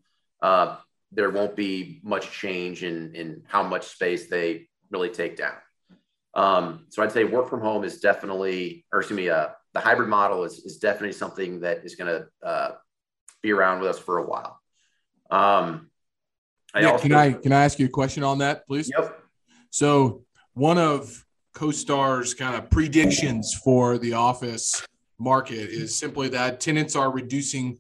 [0.43, 0.77] uh,
[1.13, 5.55] there won't be much change in in how much space they really take down.
[6.35, 10.09] Um, so I'd say work from home is definitely, or excuse me, uh, the hybrid
[10.09, 12.73] model is is definitely something that is going to uh,
[13.43, 14.61] be around with us for a while.
[15.31, 15.91] Um,
[16.75, 18.91] I yeah, also, can I can I ask you a question on that, please?
[18.97, 19.26] Yep.
[19.77, 20.23] So
[20.55, 24.83] one of CoStar's kind of predictions for the office
[25.19, 27.79] market is simply that tenants are reducing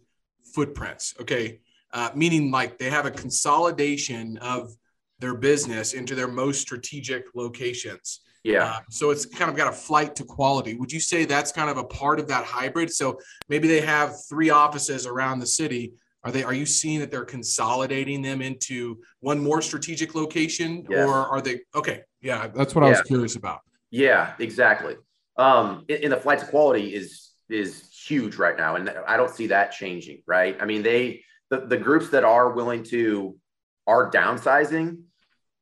[0.54, 1.14] footprints.
[1.22, 1.60] Okay,
[1.94, 4.76] uh, meaning like they have a consolidation of
[5.20, 8.20] their business into their most strategic locations.
[8.44, 8.64] Yeah.
[8.64, 10.74] Uh, so it's kind of got a flight to quality.
[10.74, 12.92] Would you say that's kind of a part of that hybrid?
[12.92, 15.94] So maybe they have three offices around the city,
[16.26, 16.42] are they?
[16.42, 21.06] Are you seeing that they're consolidating them into one more strategic location, yes.
[21.06, 21.60] or are they?
[21.72, 22.88] Okay, yeah, that's what yeah.
[22.88, 23.60] I was curious about.
[23.92, 24.96] Yeah, exactly.
[25.36, 29.46] Um, in, the flight to quality is is huge right now, and I don't see
[29.48, 30.24] that changing.
[30.26, 30.56] Right?
[30.60, 33.38] I mean, they the, the groups that are willing to
[33.86, 35.02] are downsizing.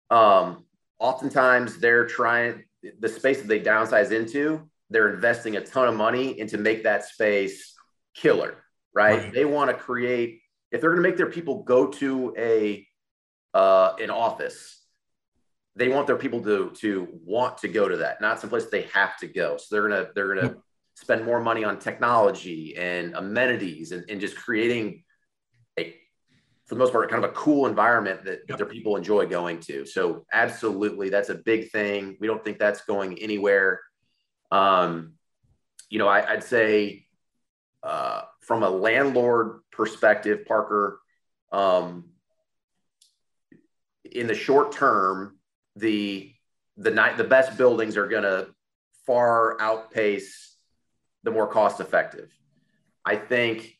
[0.08, 0.64] Um,
[0.98, 2.64] oftentimes, they're trying
[3.00, 4.62] the space that they downsize into.
[4.88, 7.74] They're investing a ton of money into make that space
[8.14, 8.64] killer.
[8.94, 9.24] Right?
[9.24, 9.32] right.
[9.34, 10.40] They want to create
[10.74, 12.84] if they're going to make their people go to a
[13.54, 14.82] uh, an office,
[15.76, 19.16] they want their people to to want to go to that, not someplace they have
[19.18, 19.56] to go.
[19.56, 20.56] So they're gonna they're gonna
[20.94, 25.04] spend more money on technology and amenities and, and just creating
[25.78, 25.94] a
[26.66, 29.60] for the most part kind of a cool environment that, that their people enjoy going
[29.60, 29.86] to.
[29.86, 32.16] So absolutely, that's a big thing.
[32.18, 33.80] We don't think that's going anywhere.
[34.50, 35.12] Um,
[35.88, 37.06] you know, I, would say
[37.84, 41.00] uh, from a landlord perspective, Parker,
[41.52, 42.10] um,
[44.10, 45.38] in the short term,
[45.76, 46.32] the
[46.76, 48.48] the night the best buildings are going to
[49.06, 50.56] far outpace
[51.22, 52.30] the more cost effective.
[53.04, 53.78] I think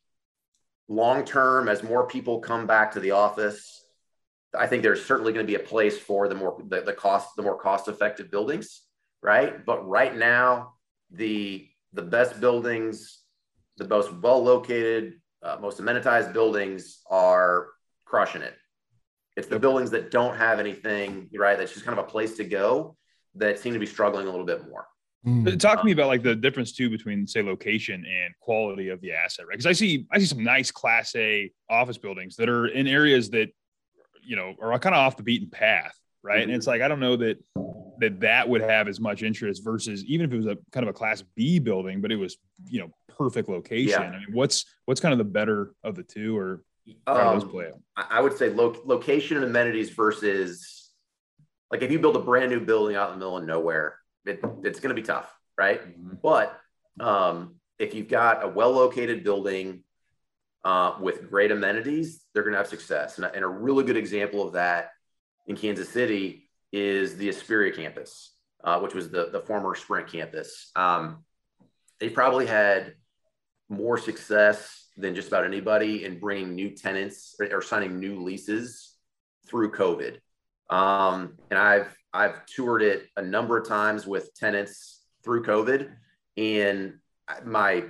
[0.89, 3.85] long term, as more people come back to the office,
[4.57, 7.37] I think there's certainly going to be a place for the more the, the cost
[7.37, 8.83] the more cost effective buildings,
[9.23, 9.65] right?
[9.65, 10.75] But right now,
[11.11, 13.21] the the best buildings
[13.77, 17.69] the most well located, uh, most amenitized buildings are
[18.05, 18.55] crushing it.
[19.37, 21.59] It's the buildings that don't have anything, right?
[21.59, 22.97] That's just kind of a place to go
[23.35, 24.87] that seem to be struggling a little bit more.
[25.27, 25.59] Mm.
[25.59, 29.13] Talk to me about like the difference too between say location and quality of the
[29.13, 29.55] asset, right?
[29.55, 33.31] Because I see I see some nice Class A office buildings that are in areas
[33.31, 33.49] that
[34.23, 36.41] you know are kind of off the beaten path, right?
[36.41, 36.43] Mm-hmm.
[36.43, 37.39] And it's like I don't know that
[38.01, 40.91] that that would have as much interest versus even if it was a kind of
[40.91, 44.03] a Class B building, but it was you know perfect location.
[44.03, 44.09] Yeah.
[44.09, 46.63] I mean, what's what's kind of the better of the two, or
[47.07, 47.81] how um, those play out?
[47.97, 50.91] I would say lo- location and amenities versus
[51.71, 54.41] like if you build a brand new building out in the middle of nowhere it,
[54.63, 55.81] it's going to be tough, right?
[55.81, 56.17] Mm-hmm.
[56.23, 56.59] But
[57.01, 59.83] um, if you've got a well-located building
[60.65, 63.19] uh, with great amenities, they're going to have success.
[63.19, 64.91] And, and, a really good example of that
[65.47, 70.71] in Kansas City is the Aspiria campus, uh, which was the, the former Sprint campus.
[70.75, 71.25] Um,
[72.01, 72.95] they probably had
[73.77, 78.97] more success than just about anybody in bringing new tenants or, or signing new leases
[79.49, 80.19] through COVID.
[80.71, 85.91] Um, and I've I've toured it a number of times with tenants through COVID,
[86.37, 86.95] and
[87.45, 87.85] my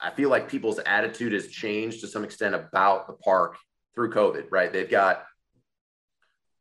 [0.00, 3.58] I feel like people's attitude has changed to some extent about the park
[3.94, 4.46] through COVID.
[4.50, 4.72] Right?
[4.72, 5.22] They've got, I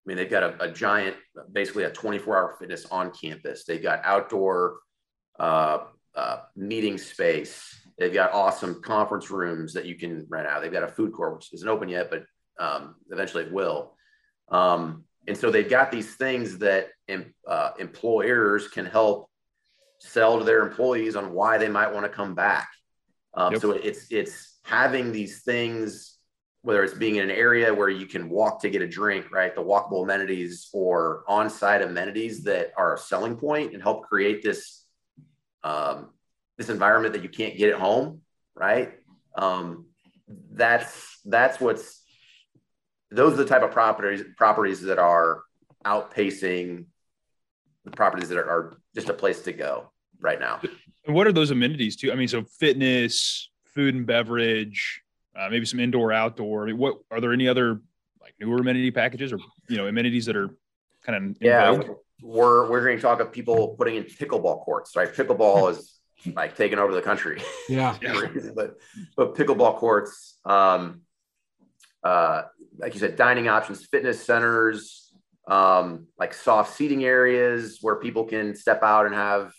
[0.05, 1.15] mean, they've got a, a giant,
[1.51, 3.63] basically a 24-hour fitness on campus.
[3.63, 4.79] They've got outdoor
[5.39, 5.79] uh,
[6.15, 7.78] uh, meeting space.
[7.99, 10.61] They've got awesome conference rooms that you can rent out.
[10.61, 12.23] They've got a food court, which isn't open yet, but
[12.57, 13.93] um, eventually it will.
[14.49, 16.87] Um, and so they've got these things that
[17.47, 19.29] uh, employers can help
[19.99, 22.69] sell to their employees on why they might want to come back.
[23.33, 23.61] Um, yep.
[23.61, 26.17] So it's it's having these things,
[26.61, 29.53] whether it's being in an area where you can walk to get a drink, right?
[29.53, 34.85] The walkable amenities or on-site amenities that are a selling point and help create this
[35.63, 36.11] um,
[36.59, 38.21] this environment that you can't get at home,
[38.53, 38.91] right?
[39.35, 39.85] Um,
[40.51, 42.03] that's that's what's
[43.09, 45.41] those are the type of properties properties that are
[45.85, 46.85] outpacing
[47.85, 50.59] the properties that are, are just a place to go right now.
[51.07, 52.11] And what are those amenities too?
[52.11, 55.01] I mean, so fitness, food and beverage,
[55.39, 56.63] uh, maybe some indoor, outdoor.
[56.63, 57.81] I mean, what are there any other
[58.21, 60.49] like newer amenity packages or you know amenities that are
[61.05, 61.71] kind of yeah?
[61.71, 61.95] Vogue?
[62.21, 65.11] We're we're going to talk of people putting in pickleball courts, right?
[65.11, 65.98] Pickleball is
[66.33, 67.41] like taking over the country.
[67.69, 67.95] Yeah,
[68.55, 68.77] but
[69.15, 70.39] but pickleball courts.
[70.43, 71.01] Um,
[72.03, 72.43] uh,
[72.77, 75.13] like you said, dining options, fitness centers,
[75.47, 79.53] um, like soft seating areas where people can step out and have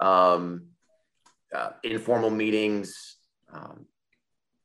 [0.00, 0.68] um,
[1.54, 3.16] uh, informal meetings.
[3.52, 3.86] Um,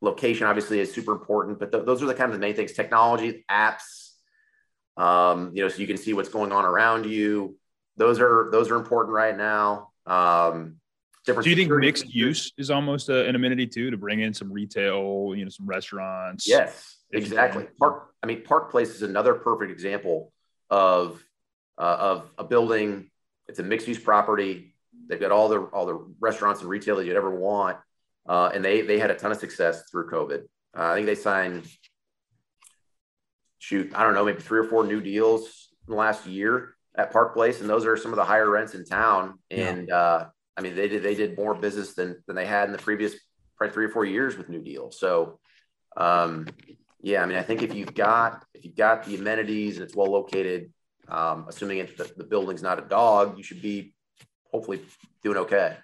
[0.01, 2.73] location obviously is super important, but th- those are the kind of the main things.
[2.73, 4.11] Technology, apps,
[4.97, 7.57] um, you know, so you can see what's going on around you.
[7.97, 9.89] Those are those are important right now.
[10.05, 10.77] Um,
[11.29, 11.45] different.
[11.45, 12.15] Do you think mixed features.
[12.15, 15.65] use is almost a, an amenity too to bring in some retail, you know, some
[15.65, 16.47] restaurants?
[16.47, 17.67] Yes, Exactly.
[17.79, 18.13] Park.
[18.21, 20.31] I mean, Park Place is another perfect example
[20.69, 21.23] of
[21.77, 23.09] uh, of a building.
[23.47, 24.75] It's a mixed use property.
[25.07, 27.77] They've got all the all the restaurants and retail that you'd ever want,
[28.27, 30.43] uh, and they they had a ton of success through COVID.
[30.77, 31.65] Uh, I think they signed,
[33.57, 37.11] shoot, I don't know, maybe three or four new deals in the last year at
[37.11, 39.39] Park Place, and those are some of the higher rents in town.
[39.49, 39.91] And.
[39.91, 40.25] Uh,
[40.59, 43.15] I mean, they did they did more business than than they had in the previous
[43.57, 44.91] probably three or four years with new Deal.
[44.91, 45.39] So
[45.95, 46.47] um,
[47.01, 49.95] yeah, I mean, I think if you've got if you've got the amenities and it's
[49.95, 50.73] well located,
[51.07, 53.93] um, assuming the, the building's not a dog, you should be
[54.51, 54.81] hopefully
[55.23, 55.77] doing okay.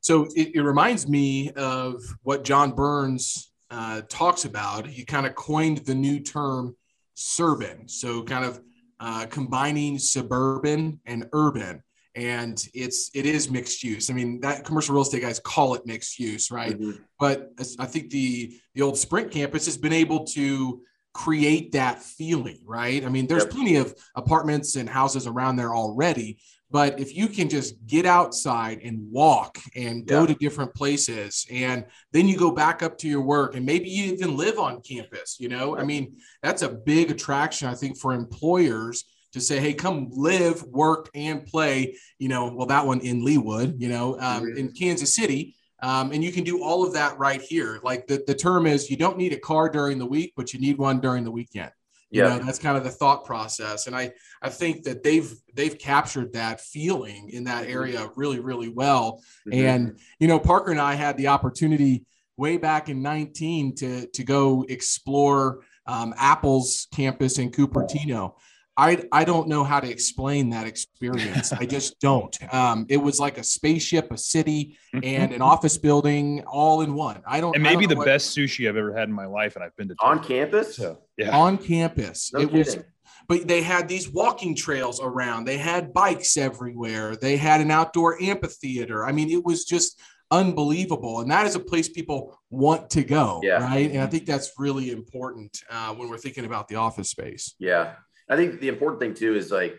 [0.00, 4.86] So it, it reminds me of what John Burns uh, talks about.
[4.86, 6.74] He kind of coined the new term
[7.18, 8.62] "surburban," so kind of
[8.98, 11.82] uh, combining suburban and urban
[12.18, 14.10] and it's it is mixed use.
[14.10, 16.76] I mean, that commercial real estate guys call it mixed use, right?
[16.78, 17.02] Mm-hmm.
[17.20, 20.82] But I think the the old Sprint campus has been able to
[21.14, 23.04] create that feeling, right?
[23.04, 23.52] I mean, there's yep.
[23.52, 26.38] plenty of apartments and houses around there already,
[26.70, 31.84] but if you can just get outside and walk and go to different places and
[32.12, 35.36] then you go back up to your work and maybe you even live on campus,
[35.38, 39.74] you know, I mean, that's a big attraction, I think, for employers to say, hey,
[39.74, 44.44] come live, work, and play, you know, well, that one in Leawood, you know, um,
[44.44, 44.58] mm-hmm.
[44.58, 45.54] in Kansas City.
[45.80, 47.78] Um, and you can do all of that right here.
[47.82, 50.60] Like the, the term is you don't need a car during the week, but you
[50.60, 51.70] need one during the weekend.
[52.10, 52.38] You yeah.
[52.38, 53.86] know, that's kind of the thought process.
[53.86, 57.72] And I, I think that they've they've captured that feeling in that mm-hmm.
[57.72, 59.22] area really, really well.
[59.46, 59.66] Mm-hmm.
[59.66, 62.06] And, you know, Parker and I had the opportunity
[62.38, 68.34] way back in 19 to to go explore um, Apple's campus in Cupertino.
[68.78, 71.52] I, I don't know how to explain that experience.
[71.52, 72.34] I just don't.
[72.54, 77.20] Um, it was like a spaceship, a city, and an office building all in one.
[77.26, 77.54] I don't.
[77.56, 79.76] And maybe don't the what, best sushi I've ever had in my life, and I've
[79.76, 80.76] been to on campus.
[80.76, 82.32] So yeah, on campus.
[82.32, 82.58] No it kidding.
[82.58, 82.78] was
[83.26, 88.20] but they had these walking trails around they had bikes everywhere they had an outdoor
[88.22, 90.00] amphitheater i mean it was just
[90.30, 93.62] unbelievable and that is a place people want to go Yeah.
[93.62, 97.54] right and i think that's really important uh, when we're thinking about the office space
[97.58, 97.94] Yeah.
[98.28, 99.78] I think the important thing too is like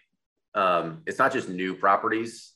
[0.56, 2.54] um, it's not just new properties.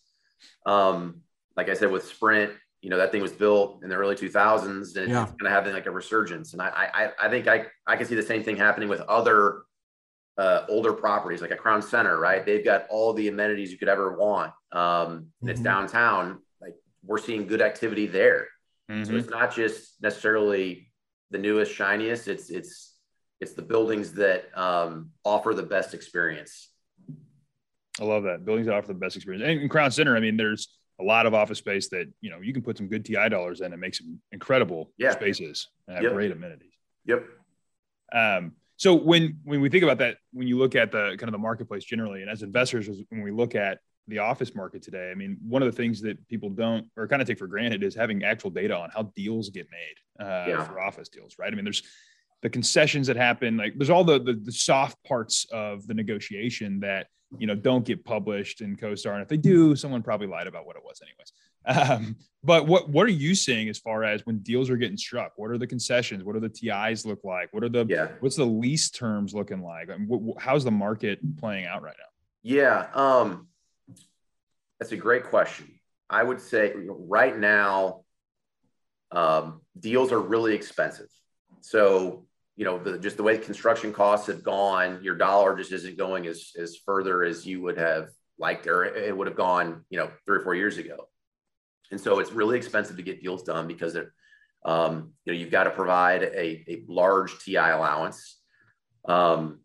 [0.66, 1.22] Um,
[1.56, 4.98] like I said with Sprint, you know, that thing was built in the early 2000s
[4.98, 5.22] and Yeah.
[5.24, 6.54] it's going to have like a resurgence.
[6.54, 9.62] And I, I, I think I, I can see the same thing happening with other
[10.38, 12.44] uh, older properties like a Crown Center, right?
[12.46, 14.52] They've got all the amenities you could ever want.
[14.72, 15.66] Um, and it's Mhm.
[15.66, 16.40] downtown.
[16.60, 16.74] Like
[17.06, 18.48] we're seeing good activity there.
[18.90, 19.20] So Mhm.
[19.20, 20.92] it's not just necessarily
[21.30, 22.28] the newest, shiniest.
[22.28, 22.93] It's it's
[23.44, 26.70] it's the buildings that um, offer the best experience.
[28.00, 28.44] I love that.
[28.46, 29.44] Buildings that offer the best experience.
[29.46, 30.70] And in Crown Center, I mean, there's
[31.00, 33.62] a lot of office space that you know you can put some good TI dollars
[33.62, 35.12] in and make some incredible Yeah.
[35.12, 36.14] spaces and have Yep.
[36.14, 36.72] great amenities.
[37.06, 37.26] Yep.
[38.14, 41.32] Um, so when when we think about that, when you look at the kind of
[41.34, 45.16] the marketplace generally, and as investors, when we look at the office market today, I
[45.16, 47.94] mean, one of the things that people don't or kind of take for granted is
[47.96, 50.64] having actual data on how deals get made uh, Yeah.
[50.64, 51.52] for office deals, right?
[51.52, 51.84] I mean, there's
[52.44, 56.82] the concessions that happen, like there's all the, the the soft parts of the negotiation
[56.82, 57.08] that
[57.40, 60.68] you know don't get published in CoStar, and if they do, someone probably lied about
[60.68, 61.32] what it was, anyways.
[61.66, 65.32] Um, but what what are you seeing as far as when deals are getting struck?
[65.38, 66.26] What are the concessions?
[66.26, 67.48] What are the TIs look like?
[67.54, 68.10] What are the Yeah.
[68.20, 69.90] what's the lease terms looking like?
[69.90, 72.12] I mean, wh- how's the market playing out right now?
[72.44, 72.88] Yeah.
[72.94, 73.48] Um,
[74.80, 75.80] that's a great question.
[76.10, 78.04] I would say right now,
[79.14, 81.08] um, deals are really expensive.
[81.62, 82.26] So,
[82.56, 86.28] you know, the, just the way construction costs have gone, your dollar just isn't going
[86.28, 90.10] as, as further as you would have liked, or it would have gone, you know,
[90.26, 91.08] three or four years ago.
[91.92, 94.08] And so it's really expensive to get deals done because it,
[94.66, 98.40] um, you know, you've got to provide a, a large TI allowance.
[99.06, 99.60] Um,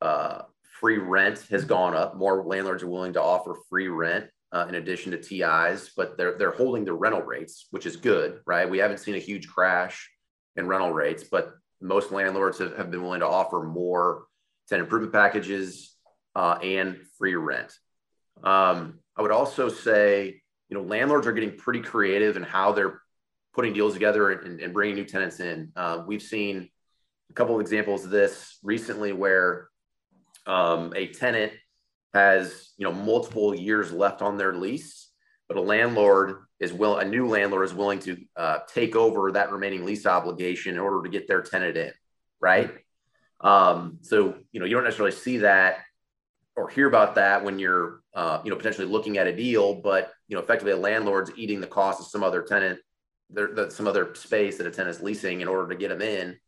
[0.00, 0.42] uh,
[0.80, 2.16] free rent has gone up.
[2.16, 6.36] More landlords are willing to offer free rent uh, in addition to TIs, but they're
[6.38, 8.68] they're holding the rental rates, which is good, right?
[8.68, 10.10] We haven't seen a huge crash
[10.56, 11.54] in rental rates, but
[11.86, 14.24] most landlords have, have been willing to offer more
[14.68, 15.94] tenant improvement packages
[16.34, 17.72] uh, and free rent.
[18.42, 23.00] Um, I would also say, you know, landlords are getting pretty creative in how they're
[23.54, 25.72] putting deals together and, and bringing new tenants in.
[25.74, 26.68] Uh, we've seen
[27.30, 29.68] a couple of examples of this recently where
[30.46, 31.52] um, a tenant
[32.14, 35.05] has you know multiple years left on their lease,
[35.48, 39.52] but a landlord is will a new landlord is willing to uh, take over that
[39.52, 41.92] remaining lease obligation in order to get their tenant in,
[42.40, 42.72] right?
[43.40, 45.78] Um, so you know you don't necessarily see that
[46.56, 50.12] or hear about that when you're uh, you know potentially looking at a deal, but
[50.28, 52.80] you know effectively a landlord's eating the cost of some other tenant,
[53.30, 56.38] there, the, some other space that a tenant's leasing in order to get them in.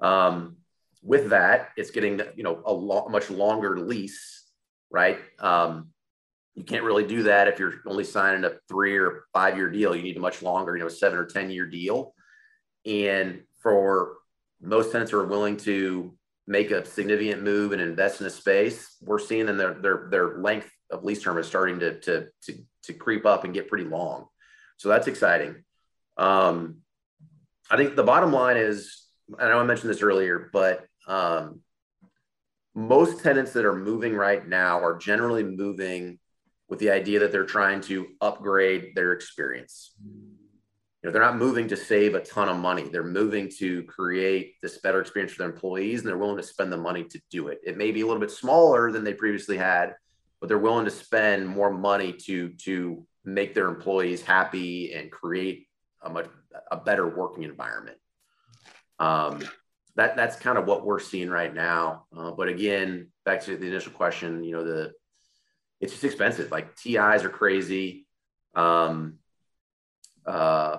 [0.00, 0.56] Um,
[1.02, 4.50] with that, it's getting you know a lo- much longer lease,
[4.90, 5.18] right?
[5.38, 5.90] Um,
[6.54, 9.94] you can't really do that if you're only signing a three or five year deal.
[9.94, 12.14] You need a much longer, you know, seven or ten year deal.
[12.86, 14.16] And for
[14.60, 16.14] most tenants who are willing to
[16.46, 20.38] make a significant move and invest in a space, we're seeing them their their their
[20.38, 23.84] length of lease term is starting to to to, to creep up and get pretty
[23.84, 24.26] long.
[24.76, 25.64] So that's exciting.
[26.16, 26.78] Um,
[27.70, 29.06] I think the bottom line is,
[29.38, 31.60] I know I mentioned this earlier, but um,
[32.74, 36.18] most tenants that are moving right now are generally moving
[36.68, 39.94] with the idea that they're trying to upgrade their experience.
[40.02, 42.88] You know, they're not moving to save a ton of money.
[42.88, 46.72] They're moving to create this better experience for their employees, and they're willing to spend
[46.72, 47.60] the money to do it.
[47.62, 49.94] It may be a little bit smaller than they previously had,
[50.40, 55.66] but they're willing to spend more money to to make their employees happy and create
[56.02, 56.26] a much
[56.70, 57.98] a better working environment.
[58.98, 59.42] Um,
[59.96, 62.06] that that's kind of what we're seeing right now.
[62.16, 64.92] Uh, but again, back to the initial question, you know, the
[65.84, 66.50] it's just expensive.
[66.50, 68.06] Like TIs are crazy.
[68.54, 69.18] Um,
[70.26, 70.78] uh,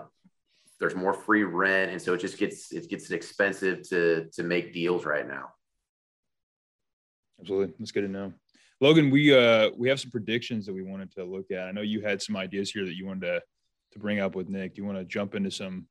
[0.80, 4.74] there's more free rent, and so it just gets it gets expensive to to make
[4.74, 5.53] deals right now.
[7.39, 8.34] Absolutely, that's good to know.
[8.82, 11.68] Logan, we uh we have some predictions that we wanted to look at.
[11.68, 13.41] I know you had some ideas here that you wanted to
[13.93, 14.74] to bring up with Nick.
[14.74, 15.88] Do you want to jump into some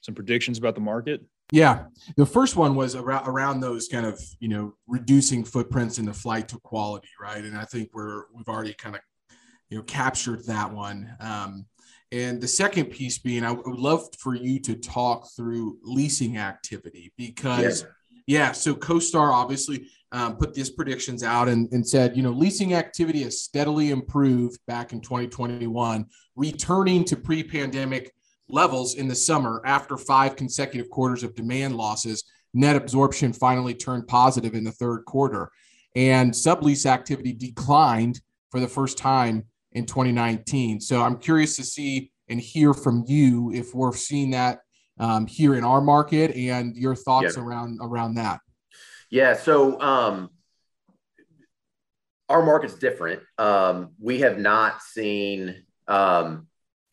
[0.00, 1.24] some predictions about the market?
[1.52, 1.86] Yeah,
[2.16, 6.14] the first one was around around those kind of you know reducing footprints in the
[6.14, 7.44] flight to quality, right?
[7.44, 9.02] And I think we're we've already kind of
[9.68, 11.12] you know captured that one.
[11.20, 11.66] Um,
[12.12, 17.12] and the second piece being, I would love for you to talk through leasing activity
[17.16, 17.88] because Yeah.
[18.26, 18.52] Yeah.
[18.52, 23.24] So CoStar obviously um, put these predictions out and, and said, you know, leasing activity
[23.24, 28.12] has steadily improved back in 2021, returning to pre pandemic
[28.52, 32.24] levels in the summer after five consecutive quarters of demand losses.
[32.52, 35.50] Net absorption finally turned positive in the third quarter,
[35.94, 38.20] and sublease activity declined
[38.50, 40.80] for the first time in 2019.
[40.80, 44.60] So I'm curious to see and hear from you if we're seeing that
[44.98, 47.42] um, here in our market and your thoughts yeah.
[47.42, 48.40] around around that.
[49.10, 49.34] Yeah.
[49.34, 50.30] So um,
[52.28, 53.22] our market's different.
[53.38, 55.64] Um, we have not seen.
[55.88, 56.46] Um,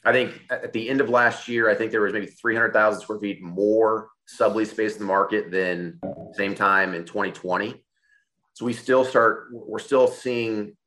[0.07, 3.19] I think at the end of last year, I think there was maybe 300,000 square
[3.19, 4.07] feet more
[4.39, 5.99] sublease space in the market than
[6.31, 7.83] same time in 2020.
[8.53, 9.49] So we still start.
[9.51, 10.77] We're still seeing,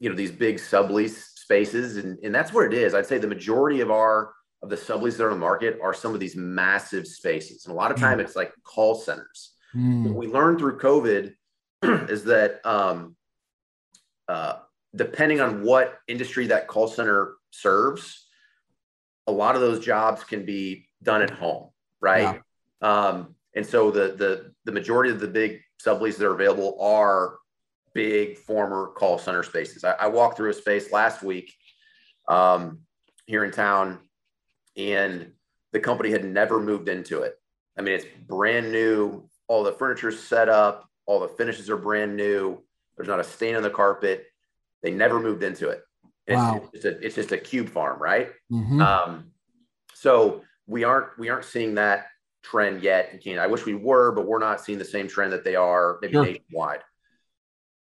[0.00, 2.94] you know, these big sublease spaces, and and that's what it is.
[2.94, 5.94] I'd say the majority of our of the subleases that are on the market are
[5.94, 8.22] some of these massive spaces, and a lot of time mm.
[8.22, 9.54] it's like call centers.
[9.72, 10.02] Mm.
[10.02, 11.32] What we learned through COVID
[12.10, 13.14] is that um,
[14.28, 14.54] uh,
[14.96, 18.27] depending on what industry that call center serves,
[19.28, 21.68] a lot of those jobs can be done at home,
[22.00, 22.40] right?
[22.82, 22.98] Yeah.
[23.06, 27.36] Um, and so the the the majority of the big subleases that are available are
[27.94, 29.84] big former call center spaces.
[29.84, 31.52] I, I walked through a space last week
[32.26, 32.80] um,
[33.26, 33.98] here in town,
[34.76, 35.32] and
[35.72, 37.34] the company had never moved into it.
[37.78, 42.16] I mean, it's brand new, all the furniture's set up, all the finishes are brand
[42.16, 42.62] new.
[42.96, 44.26] There's not a stain on the carpet.
[44.82, 45.82] They never moved into it.
[46.28, 46.68] It's, wow.
[46.74, 48.28] it's, a, it's just a cube farm, right?
[48.52, 48.82] Mm-hmm.
[48.82, 49.32] Um,
[49.94, 52.08] so we aren't we aren't seeing that
[52.42, 53.42] trend yet in Canada.
[53.42, 56.12] I wish we were, but we're not seeing the same trend that they are maybe
[56.12, 56.24] sure.
[56.24, 56.80] nationwide.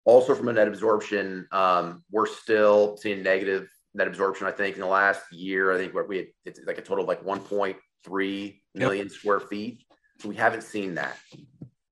[0.05, 4.47] Also, from a net absorption, um, we're still seeing negative net absorption.
[4.47, 7.09] I think in the last year, I think we had, it's like a total of
[7.09, 9.13] like 1.3 million yep.
[9.13, 9.85] square feet.
[10.21, 11.19] So we haven't seen that.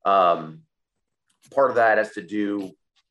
[0.04, 0.62] Um,
[1.52, 2.70] part of that has to do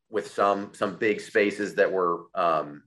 [0.10, 2.84] with some some big spaces that were um,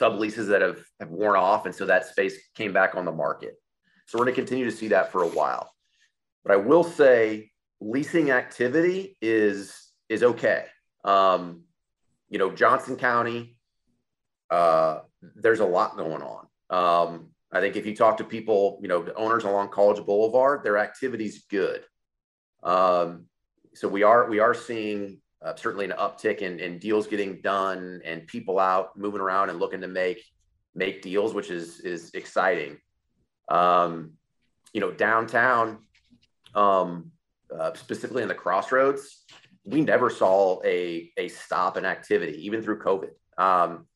[0.00, 3.54] subleases that have have worn off, and so that space came back on the market.
[4.06, 5.70] So we're going to continue to see that for a while.
[6.44, 10.64] But I will say, leasing activity is is okay.
[11.04, 11.62] Um,
[12.28, 13.56] you know, Johnson County,
[14.50, 15.00] uh,
[15.34, 16.46] there's a lot going on.
[16.70, 20.64] Um, I think if you talk to people, you know, the owners along College Boulevard,
[20.64, 21.82] their activity's good.
[22.62, 23.26] Um,
[23.74, 28.00] so we are we are seeing uh, certainly an uptick in, in deals getting done
[28.04, 30.22] and people out moving around and looking to make
[30.74, 32.78] make deals, which is is exciting.
[33.48, 34.14] Um,
[34.72, 35.78] you know, downtown,
[36.54, 37.12] um,
[37.56, 39.24] uh, specifically in the crossroads,
[39.64, 43.10] we never saw a a stop in activity, even through COVID.
[43.38, 43.86] Um,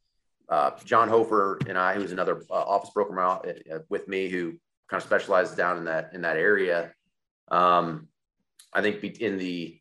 [0.49, 4.53] uh, John Hofer and I, who's another uh, office broker uh, with me, who
[4.89, 6.93] kind of specializes down in that in that area.
[7.49, 8.07] Um,
[8.73, 9.81] I think in the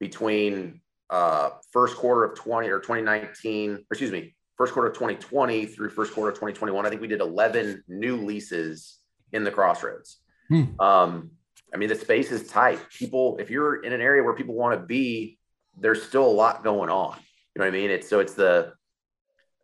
[0.00, 0.80] between
[1.10, 5.90] uh, first quarter of 20 or 2019, or excuse me, first quarter of 2020 through
[5.90, 8.98] first quarter of 2021, I think we did 11 new leases
[9.32, 10.18] in the crossroads.
[10.48, 10.80] Hmm.
[10.80, 11.30] Um,
[11.72, 12.78] I mean, the space is tight.
[12.90, 15.38] People, if you're in an area where people want to be,
[15.76, 17.16] there's still a lot going on.
[17.54, 17.90] You know what I mean?
[17.90, 18.72] It's so it's the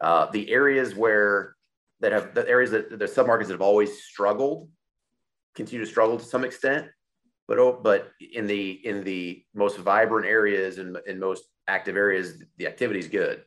[0.01, 1.55] uh, the areas where
[2.01, 4.69] that have the areas that the submarkets that have always struggled
[5.55, 6.89] continue to struggle to some extent,
[7.51, 12.45] but oh, but in the in the most vibrant areas and in most active areas,
[12.59, 13.43] the activity is good.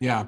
[0.00, 0.26] Yeah.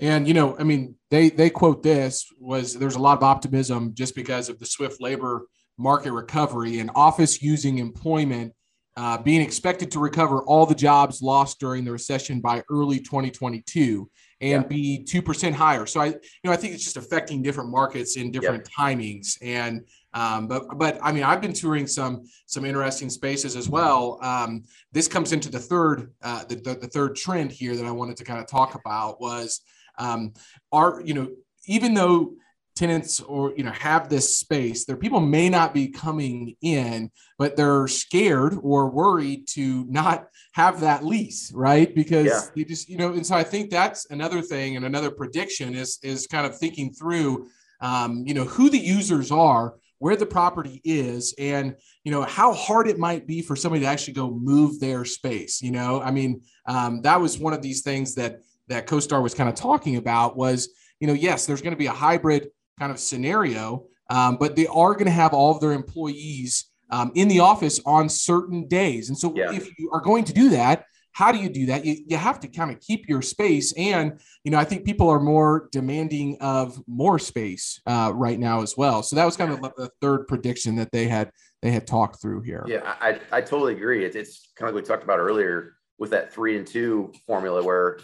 [0.00, 3.94] And you know, I mean, they they quote this was there's a lot of optimism
[3.94, 5.46] just because of the swift labor
[5.78, 8.52] market recovery and office using employment
[8.96, 14.10] uh, being expected to recover all the jobs lost during the recession by early 2022
[14.40, 14.68] and yeah.
[14.68, 15.86] be 2% higher.
[15.86, 18.76] So I, you know, I think it's just affecting different markets in different yep.
[18.76, 19.38] timings.
[19.40, 24.18] And, um, but, but I mean, I've been touring some, some interesting spaces as well.
[24.22, 27.90] Um, this comes into the third, uh, the, the, the, third trend here that I
[27.90, 29.60] wanted to kind of talk about was,
[29.98, 30.32] um,
[30.70, 31.28] are, you know,
[31.66, 32.34] even though
[32.74, 37.54] tenants or you know have this space their people may not be coming in but
[37.54, 42.40] they're scared or worried to not have that lease right because yeah.
[42.54, 45.98] you just you know and so i think that's another thing and another prediction is
[46.02, 47.46] is kind of thinking through
[47.82, 52.52] um, you know who the users are where the property is and you know how
[52.52, 56.10] hard it might be for somebody to actually go move their space you know i
[56.10, 59.96] mean um, that was one of these things that that CoStar was kind of talking
[59.96, 60.68] about was
[61.00, 62.48] you know yes there's going to be a hybrid
[62.78, 67.12] kind of scenario, um, but they are going to have all of their employees um,
[67.14, 69.08] in the office on certain days.
[69.08, 69.52] And so, yeah.
[69.52, 71.84] if you are going to do that, how do you do that?
[71.84, 73.74] You, you have to kind of keep your space.
[73.76, 78.62] And, you know, I think people are more demanding of more space uh, right now
[78.62, 79.02] as well.
[79.02, 82.42] So that was kind of the third prediction that they had, they had talked through
[82.42, 82.64] here.
[82.66, 84.04] Yeah, I, I totally agree.
[84.04, 87.62] It's, it's kind of like we talked about earlier with that three and two formula
[87.62, 88.00] where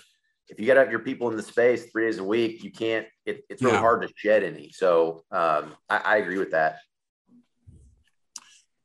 [0.48, 2.70] if you got to have your people in the space three days a week, you
[2.70, 3.80] can't, it, it's really yeah.
[3.80, 4.70] hard to shed any.
[4.72, 6.78] So um, I, I agree with that.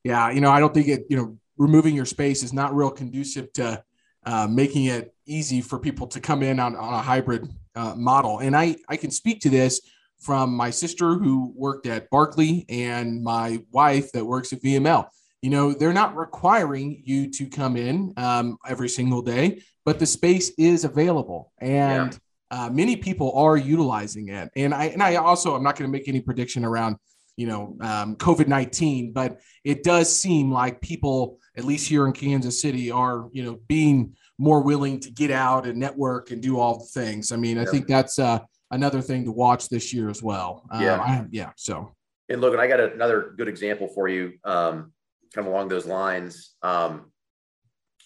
[0.04, 0.32] Yeah.
[0.32, 3.52] You know, I don't think it, you know, removing your space is not real conducive
[3.54, 3.84] to
[4.26, 8.40] uh, making it easy for people to come in on, on a hybrid uh, model.
[8.40, 9.82] And I, I can speak to this
[10.20, 15.08] from my sister who worked at Barkley and my wife that works at VML.
[15.42, 20.06] You know, they're not requiring you to come in um, every single day, but the
[20.06, 21.52] space is available.
[21.60, 22.18] And
[22.52, 22.66] yeah.
[22.66, 24.50] uh, many people are utilizing it.
[24.56, 26.96] And I, and I also, I'm not going to make any prediction around,
[27.36, 32.14] you know, um, COVID 19, but it does seem like people at least here in
[32.14, 36.60] Kansas City, are you know being more willing to get out and network and do
[36.60, 37.32] all the things.
[37.32, 38.40] I mean, I think that's uh,
[38.72, 40.64] another thing to watch this year as well.
[40.72, 41.52] Um, yeah, I, yeah.
[41.56, 41.96] So,
[42.30, 44.92] and look, I got another good example for you, um,
[45.34, 46.56] kind of along those lines.
[46.64, 47.12] Um,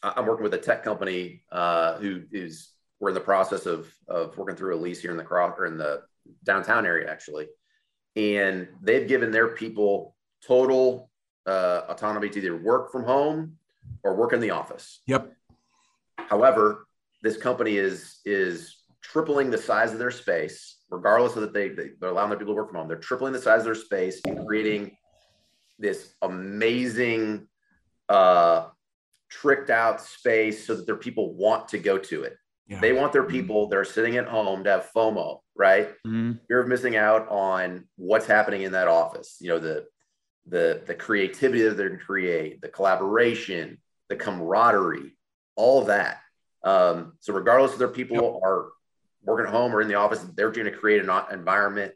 [0.03, 4.37] I'm working with a tech company uh, who is we're in the process of of
[4.37, 6.01] working through a lease here in the cross or in the
[6.43, 7.47] downtown area actually,
[8.17, 10.15] and they've given their people
[10.45, 11.09] total
[11.45, 13.55] uh, autonomy to either work from home
[14.03, 15.01] or work in the office.
[15.05, 15.31] Yep.
[16.17, 16.87] However,
[17.21, 21.91] this company is is tripling the size of their space, regardless of that they, they
[22.01, 22.87] are allowing their people to work from home.
[22.87, 24.97] They're tripling the size of their space and creating
[25.79, 27.47] this amazing,
[28.09, 28.69] uh,
[29.29, 32.35] tricked out space so that their people want to go to it.
[32.67, 32.81] Yeah.
[32.81, 35.89] They want their people that are sitting at home to have FOMO, right?
[36.05, 36.53] Mm-hmm.
[36.53, 39.37] Of missing out on what's happening in that office.
[39.39, 39.85] You know, the
[40.47, 43.77] the the creativity that they're going to create, the collaboration,
[44.09, 45.15] the camaraderie,
[45.55, 46.19] all that.
[46.63, 48.41] Um, so regardless of their people yep.
[48.43, 48.69] are
[49.23, 51.93] working at home or in the office, they're going to create an environment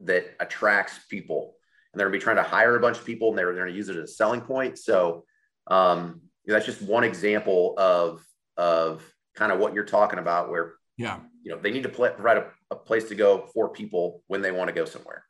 [0.00, 1.54] that attracts people,
[1.92, 3.68] and they're going to be trying to hire a bunch of people, and they're going
[3.68, 4.78] to use it as a selling point.
[4.78, 5.24] So
[5.66, 8.24] um, that's just one example of
[8.56, 9.02] of
[9.34, 12.38] kind of what you're talking about, where yeah, you know, they need to play, provide
[12.38, 15.24] a, a place to go for people when they want to go somewhere.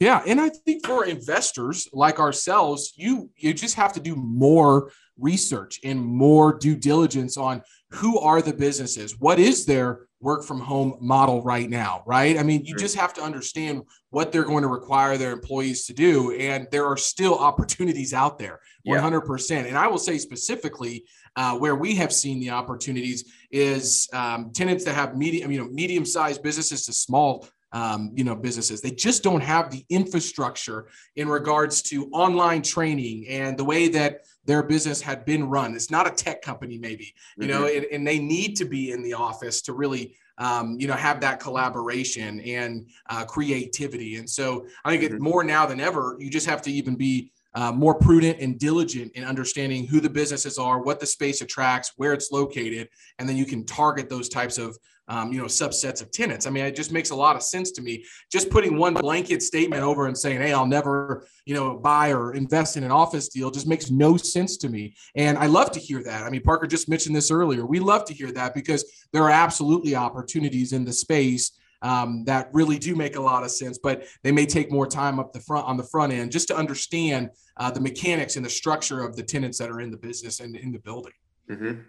[0.00, 4.92] Yeah, and I think for investors like ourselves, you you just have to do more
[5.18, 10.60] research and more due diligence on who are the businesses, what is their work from
[10.60, 12.38] home model right now, right?
[12.38, 15.94] I mean, you just have to understand what they're going to require their employees to
[15.94, 19.66] do, and there are still opportunities out there, one hundred percent.
[19.66, 21.04] And I will say specifically
[21.36, 25.68] uh, where we have seen the opportunities is um, tenants that have medium, you know,
[25.68, 30.86] medium sized businesses to small um, you know businesses they just don't have the infrastructure
[31.16, 35.90] in regards to online training and the way that their business had been run it's
[35.90, 37.60] not a tech company maybe you mm-hmm.
[37.60, 40.94] know and, and, they need to be in the office to really um, you know
[40.94, 45.16] have that collaboration and uh, creativity and so i think mm-hmm.
[45.16, 48.56] it more now than ever you just have to even be uh, more prudent and
[48.56, 52.88] diligent in understanding who the businesses are, what the space attracts, where it's located,
[53.18, 54.78] and then you can target those types of
[55.08, 56.46] um, you know subsets of tenants.
[56.46, 58.04] I mean, it just makes a lot of sense to me.
[58.30, 62.32] Just putting one blanket statement over and saying, "Hey, I'll never you know buy or
[62.32, 64.94] invest in an office deal," just makes no sense to me.
[65.16, 66.22] And I love to hear that.
[66.22, 67.66] I mean, Parker just mentioned this earlier.
[67.66, 72.48] We love to hear that because there are absolutely opportunities in the space um, that
[72.52, 75.40] really do make a lot of sense, but they may take more time up the
[75.40, 79.16] front on the front end just to understand uh, the mechanics and the structure of
[79.16, 81.12] the tenants that are in the business and in the building.
[81.50, 81.80] Mm-hmm.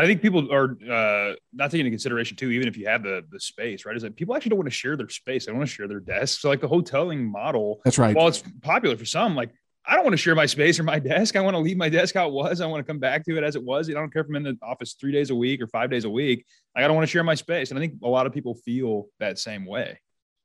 [0.00, 3.24] I think people are uh, not taking into consideration too, even if you have the
[3.30, 3.96] the space, right?
[3.96, 5.44] Is that people actually don't want to share their space.
[5.44, 6.40] They don't want to share their desks.
[6.40, 7.80] So like the hoteling model.
[7.84, 8.14] That's right.
[8.14, 9.50] While it's popular for some, like
[9.88, 11.34] I don't want to share my space or my desk.
[11.34, 12.60] I want to leave my desk how it was.
[12.60, 13.88] I want to come back to it as it was.
[13.88, 16.04] I don't care if I'm in the office three days a week or five days
[16.04, 16.44] a week.
[16.76, 17.70] I don't want to share my space.
[17.70, 19.98] And I think a lot of people feel that same way.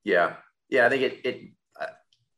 [0.05, 0.35] Yeah.
[0.69, 0.85] Yeah.
[0.85, 1.51] I think it, it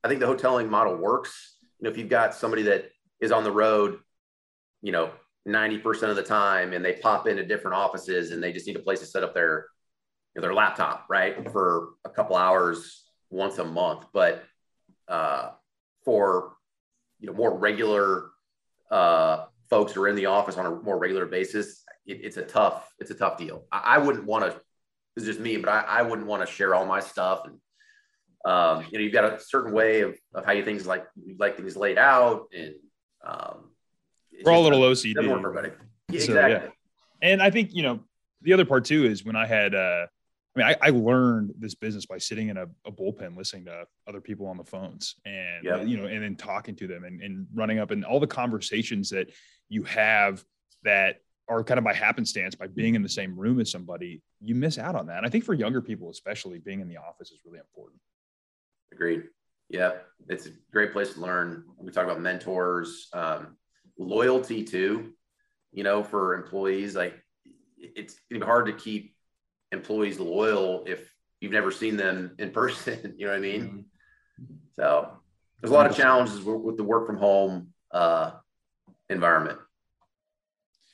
[0.03, 1.57] I think the hoteling model works.
[1.79, 3.99] You know, if you've got somebody that is on the road,
[4.81, 5.11] you know,
[5.47, 8.79] 90% of the time and they pop into different offices and they just need a
[8.79, 9.67] place to set up their,
[10.35, 11.51] you know, their laptop, right.
[11.51, 14.05] For a couple hours once a month.
[14.13, 14.43] But
[15.07, 15.49] uh,
[16.03, 16.54] for
[17.19, 18.29] you know more regular
[18.91, 22.43] uh, folks who are in the office on a more regular basis, it, it's a
[22.43, 23.65] tough it's a tough deal.
[23.71, 24.59] I, I wouldn't want to.
[25.15, 27.59] It's just me, but I, I wouldn't want to share all my stuff and.
[28.43, 31.35] Um, you know, you've got a certain way of, of how you things like you
[31.39, 32.75] like things laid out, and
[33.25, 33.71] um,
[34.43, 35.15] we're all a little OCD.
[36.11, 36.69] Yeah, so, exactly.
[36.69, 36.69] Yeah.
[37.21, 38.01] And I think you know
[38.43, 40.05] the other part too is when I had uh,
[40.55, 43.85] I mean, I, I, learned this business by sitting in a, a, bullpen, listening to
[44.07, 47.47] other people on the phones, and you know, and then talking to them, and, and
[47.53, 49.31] running up, and all the conversations that
[49.67, 50.43] you have
[50.83, 54.55] that are kind of by happenstance by being in the same room as somebody, you
[54.55, 55.17] miss out on that.
[55.17, 57.99] And I think for younger people, especially being in the office is really important.
[58.91, 59.23] Agreed.
[59.69, 59.93] Yeah,
[60.29, 61.65] it's a great place to learn.
[61.77, 63.57] We talk about mentors, um,
[63.97, 65.13] loyalty too.
[65.71, 67.15] You know, for employees, like
[67.77, 69.14] it's hard to keep
[69.71, 71.11] employees loyal if
[71.41, 73.15] you've never seen them in person.
[73.17, 73.61] You know what I mean?
[73.63, 74.53] Mm-hmm.
[74.75, 75.09] So
[75.61, 78.31] there's a lot of challenges with the work from home uh,
[79.09, 79.59] environment.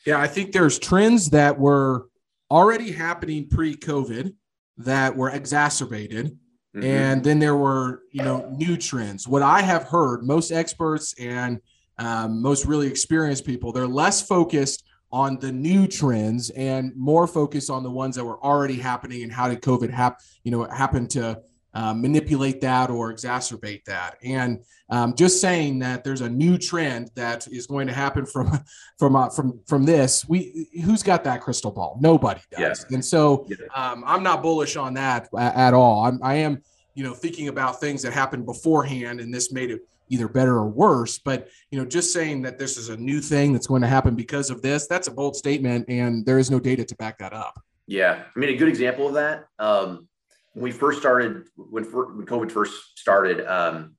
[0.06, 2.08] Yeah, I think there's trends that were
[2.50, 4.34] already happening pre-COVID
[4.78, 6.38] that were exacerbated.
[6.76, 6.84] Mm-hmm.
[6.84, 9.28] And then there were, you know, new trends.
[9.28, 11.60] What I have heard, most experts and
[11.98, 17.70] um, most really experienced people, they're less focused on the new trends and more focused
[17.70, 21.08] on the ones that were already happening and how did COVID happen, you know, happen
[21.10, 21.42] to
[21.74, 24.18] uh, manipulate that or exacerbate that.
[24.24, 28.60] And um, just saying that there's a new trend that is going to happen from
[29.00, 30.28] from uh, from from this.
[30.28, 31.98] We who's got that crystal ball?
[32.02, 32.86] Nobody does.
[32.90, 32.96] Yeah.
[32.96, 36.06] And so um, I'm not bullish on that at all.
[36.06, 36.62] I'm, I am
[36.94, 39.82] you know thinking about things that happened beforehand, and this made it
[40.12, 41.18] either better or worse.
[41.18, 44.16] But you know, just saying that this is a new thing that's going to happen
[44.16, 47.34] because of this, that's a bold statement, and there is no data to back that
[47.34, 47.60] up.
[47.88, 49.46] Yeah, I mean, a good example of that.
[49.58, 50.08] Um,
[50.54, 53.96] when we first started, when, when COVID first started, um,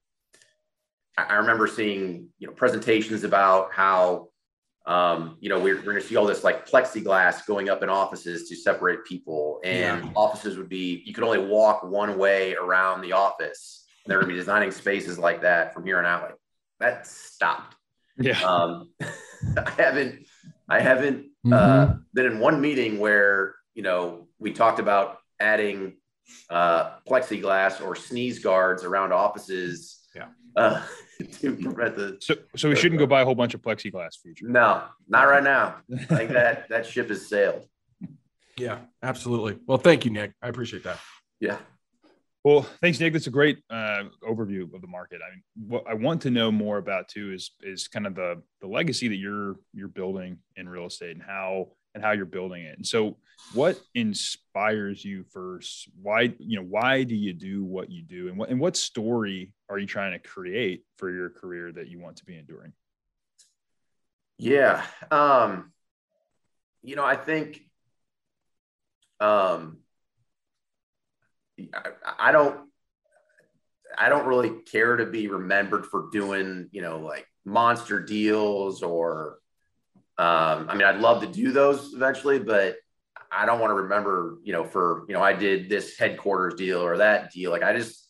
[1.16, 4.28] I, remember seeing you know presentations about how
[4.86, 7.88] um, you know we're, we're going to see all this like plexiglass going up in
[7.88, 10.10] offices to separate people, and yeah.
[10.14, 13.82] offices would be you could only walk one way around the office.
[14.05, 16.22] And they're going to be designing spaces like that from here on out.
[16.22, 16.34] Like
[16.80, 17.76] that stopped.
[18.18, 18.40] Yeah.
[18.42, 18.90] Um,
[19.57, 20.26] I haven't
[20.68, 21.53] I haven't uh, mm-hmm.
[21.92, 25.96] uh, been in one meeting where you know we talked about adding
[26.50, 29.98] uh, plexiglass or sneeze guards around offices.
[30.14, 30.28] Yeah.
[30.57, 30.82] Uh,
[31.40, 32.18] to prevent the.
[32.20, 34.48] So, so we shouldn't go buy a whole bunch of plexiglass features.
[34.50, 35.76] No, not right now.
[35.92, 37.66] I think that that ship has sailed.
[38.59, 39.59] Yeah, absolutely.
[39.66, 40.32] Well, thank you, Nick.
[40.42, 40.98] I appreciate that.
[41.40, 41.57] Yeah.
[42.45, 43.12] Well, thanks, Nick.
[43.12, 45.20] That's a great uh, overview of the market.
[45.24, 48.43] I mean, what I want to know more about too is is kind of the
[48.61, 52.64] the legacy that you're you're building in real estate and how and how you're building
[52.64, 52.76] it.
[52.76, 53.16] And so
[53.55, 55.88] what inspires you first?
[56.01, 58.28] Why, you know, why do you do what you do?
[58.28, 62.01] And what and what story are you trying to create for your career that you
[62.01, 62.72] want to be enduring?
[64.38, 64.84] Yeah.
[65.11, 65.72] Um,
[66.82, 67.62] you know, I think
[69.20, 69.78] um
[71.59, 72.68] I, I don't
[73.96, 79.38] I don't really care to be remembered for doing, you know, like monster deals or
[80.18, 82.76] um, I mean, I'd love to do those eventually, but
[83.30, 86.80] I don't want to remember, you know, for, you know, I did this headquarters deal
[86.80, 87.50] or that deal.
[87.50, 88.09] Like I just,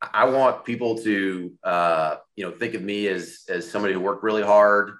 [0.00, 4.22] I want people to, uh, you know, think of me as, as somebody who worked
[4.22, 4.92] really hard,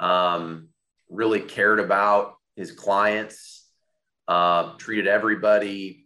[0.00, 0.68] um,
[1.08, 3.66] really cared about his clients,
[4.26, 6.03] uh, treated everybody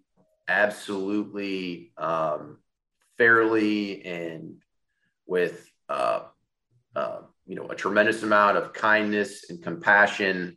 [0.49, 2.59] absolutely um,
[3.17, 4.57] fairly and
[5.27, 6.23] with, uh,
[6.97, 10.57] uh, you know a tremendous amount of kindness and compassion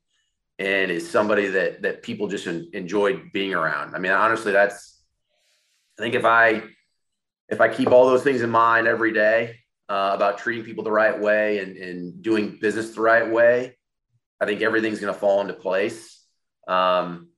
[0.60, 3.96] and is somebody that that people just enjoyed being around.
[3.96, 5.02] I mean honestly that's
[5.98, 6.62] i think if i
[7.50, 9.56] if i keep all those things in mind every day
[9.90, 13.78] uh, about treating people the right way and, and doing business the right way
[14.42, 16.26] i think everything's going to fall into place.
[16.68, 17.31] Um,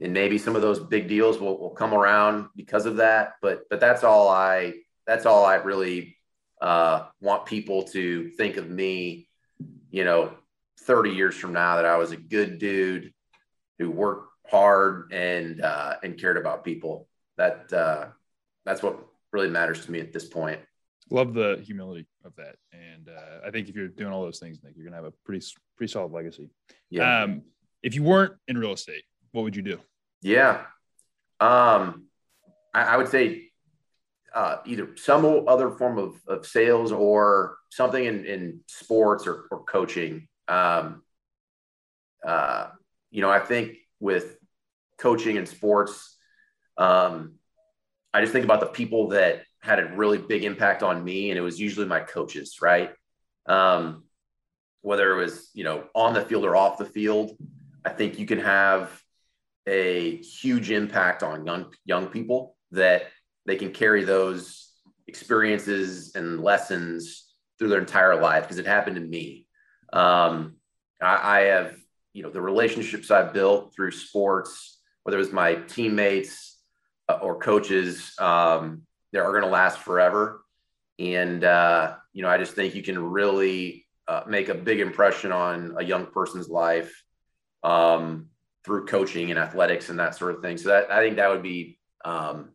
[0.00, 3.62] and maybe some of those big deals will, will come around because of that but
[3.68, 4.72] but that's all i
[5.06, 6.16] that's all i really
[6.60, 9.28] uh, want people to think of me,
[9.90, 10.32] you know,
[10.82, 13.12] 30 years from now that I was a good dude
[13.78, 17.08] who worked hard and uh, and cared about people.
[17.38, 18.08] That uh,
[18.64, 18.98] that's what
[19.32, 20.60] really matters to me at this point.
[21.10, 24.58] Love the humility of that, and uh, I think if you're doing all those things,
[24.62, 25.44] Nick, you're gonna have a pretty
[25.76, 26.50] pretty solid legacy.
[26.90, 27.22] Yeah.
[27.22, 27.42] Um,
[27.82, 29.80] if you weren't in real estate, what would you do?
[30.22, 30.62] Yeah.
[31.38, 32.06] Um,
[32.74, 33.50] I, I would say
[34.34, 39.64] uh, either some other form of, of sales or something in, in sports or, or
[39.64, 40.28] coaching.
[40.48, 41.02] Um,
[42.24, 42.68] uh,
[43.10, 44.36] you know, I think with
[44.98, 46.16] coaching and sports,
[46.76, 47.34] um,
[48.12, 51.38] I just think about the people that had a really big impact on me, and
[51.38, 52.90] it was usually my coaches, right?
[53.46, 54.04] Um,
[54.82, 57.36] whether it was you know on the field or off the field,
[57.84, 58.90] I think you can have
[59.66, 63.04] a huge impact on young young people that
[63.46, 64.72] they can carry those
[65.06, 69.46] experiences and lessons through their entire life because it happened to me.
[69.92, 70.56] Um,
[71.02, 71.76] I, I, have,
[72.12, 76.58] you know, the relationships I've built through sports, whether it was my teammates
[77.08, 78.82] uh, or coaches, um,
[79.12, 80.42] they are going to last forever.
[80.98, 85.32] And, uh, you know, I just think you can really uh, make a big impression
[85.32, 87.02] on a young person's life
[87.62, 88.28] um,
[88.64, 90.56] through coaching and athletics and that sort of thing.
[90.56, 92.50] So that I think that would be um,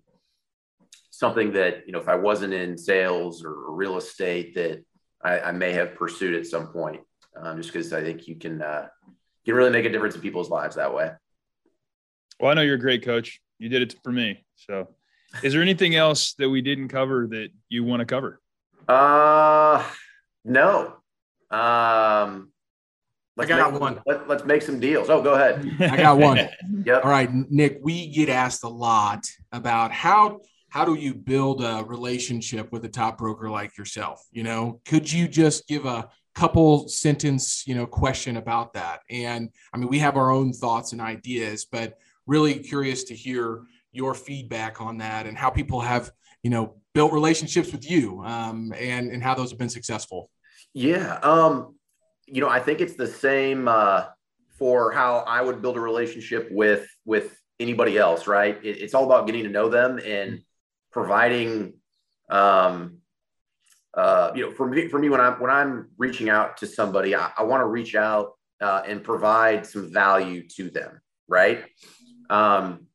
[1.11, 4.83] something that you know if I wasn't in sales or real estate that
[5.23, 7.01] I, I may have pursued at some point,
[7.35, 10.21] um, just because I think you can uh, you can really make a difference in
[10.21, 11.11] people's lives that way.
[12.39, 13.39] Well, I know you're a great coach.
[13.59, 14.45] You did it for me.
[14.55, 14.89] So,
[15.41, 18.41] is there anything else that we didn't cover that you want to cover?
[18.87, 19.83] Uh,
[20.43, 20.97] no.
[21.49, 22.51] Um,
[23.38, 24.01] I got make, one.
[24.05, 25.09] Let, us make some deals.
[25.09, 25.69] Oh, go ahead.
[25.79, 26.38] I got one.
[26.86, 27.03] yep.
[27.03, 27.79] All right, Nick.
[27.81, 32.89] We get asked a lot about how how do you build a relationship with a
[32.89, 34.25] top broker like yourself.
[34.31, 39.01] You know, could you just give a couple sentence you know question about that?
[39.09, 43.63] And I mean, we have our own thoughts and ideas, but really curious to hear
[43.91, 46.11] your feedback on that and how people have
[46.43, 50.29] you know built relationships with you um, and and how those have been successful.
[50.73, 51.19] Yeah.
[51.23, 51.74] Um,
[52.28, 54.05] you know, I think it's the same uh,
[54.57, 58.57] for how I would build a relationship with with anybody else, right?
[58.63, 60.41] It, it's all about getting to know them and
[60.91, 61.73] providing.
[62.30, 62.97] Um,
[63.93, 67.15] uh, you know, for me, for me, when I'm when I'm reaching out to somebody,
[67.15, 71.63] I, I want to reach out uh, and provide some value to them, right?
[72.30, 72.88] Um,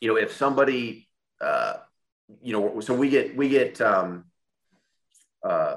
[0.00, 1.08] you know, if somebody,
[1.40, 1.74] uh,
[2.42, 4.24] you know, so we get we get um,
[5.44, 5.76] uh,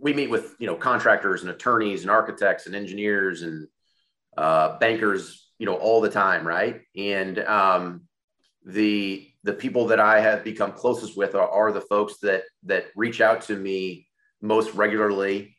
[0.00, 3.68] we meet with you know contractors and attorneys and architects and engineers and
[4.36, 6.82] uh, bankers you know all the time right?
[6.96, 8.02] And um,
[8.64, 12.86] the the people that i have become closest with are, are, the folks that that
[12.94, 14.06] reach out to me
[14.42, 15.56] most regularly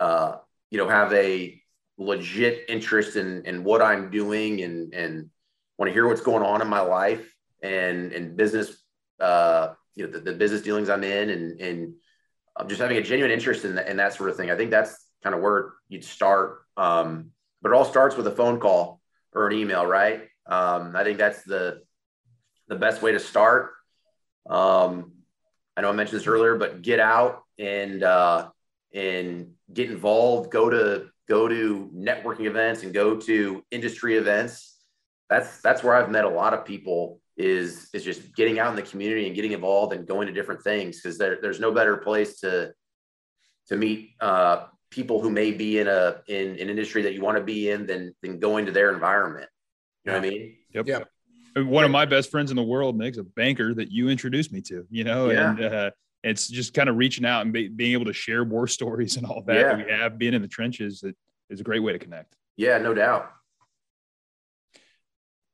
[0.00, 0.36] uh,
[0.70, 1.60] you know have a
[1.98, 5.30] legit interest in in what i'm doing and and
[5.78, 8.82] want to hear what's going on in my life and and business
[9.20, 11.94] uh you know the, the business dealings i'm in and and
[12.56, 14.50] um, just having a genuine interest in, the, in that sort of thing.
[14.50, 16.64] I think that's kind of where you'd start.
[16.76, 17.30] Um,
[17.62, 19.00] but it all starts with a phone call
[19.32, 20.22] or an email, right?
[20.46, 21.82] Um, I think that's the
[22.68, 23.72] the best way to start.
[24.48, 25.12] Um,
[25.76, 28.48] I know I mentioned this earlier, but get out and uh,
[28.92, 30.50] and get involved.
[30.50, 34.78] Go to go to networking events and go to industry events.
[35.30, 38.76] That's that's where I've met a lot of people is is just getting out in
[38.76, 41.96] the community and getting involved and going to different things because there, there's no better
[41.96, 42.72] place to
[43.68, 47.36] to meet uh, people who may be in a in an industry that you want
[47.36, 49.48] to be in than than going to their environment.
[50.04, 50.56] You know what I mean?
[50.72, 50.86] Yep.
[50.86, 51.00] Yeah.
[51.56, 54.60] One of my best friends in the world, Nick's a banker that you introduced me
[54.62, 54.86] to.
[54.90, 55.50] You know, yeah.
[55.50, 55.90] and uh,
[56.22, 59.26] it's just kind of reaching out and be, being able to share war stories and
[59.26, 59.62] all that yeah.
[59.62, 61.00] that we have being in the trenches.
[61.00, 61.16] That
[61.50, 62.36] is a great way to connect.
[62.56, 63.30] Yeah, no doubt.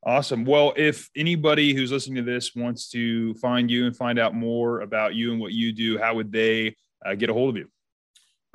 [0.03, 0.47] Awesome.
[0.47, 4.81] Well, if anybody who's listening to this wants to find you and find out more
[4.81, 7.69] about you and what you do, how would they uh, get a hold of you?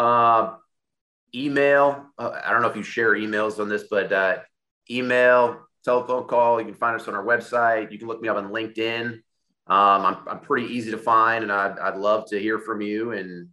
[0.03, 0.55] Uh,
[1.35, 2.07] email.
[2.17, 4.37] Uh, I don't know if you share emails on this, but uh,
[4.89, 6.59] email, telephone call.
[6.59, 7.91] You can find us on our website.
[7.91, 9.05] You can look me up on LinkedIn.
[9.05, 9.21] Um,
[9.67, 13.49] I'm, I'm pretty easy to find, and I'd, I'd love to hear from you and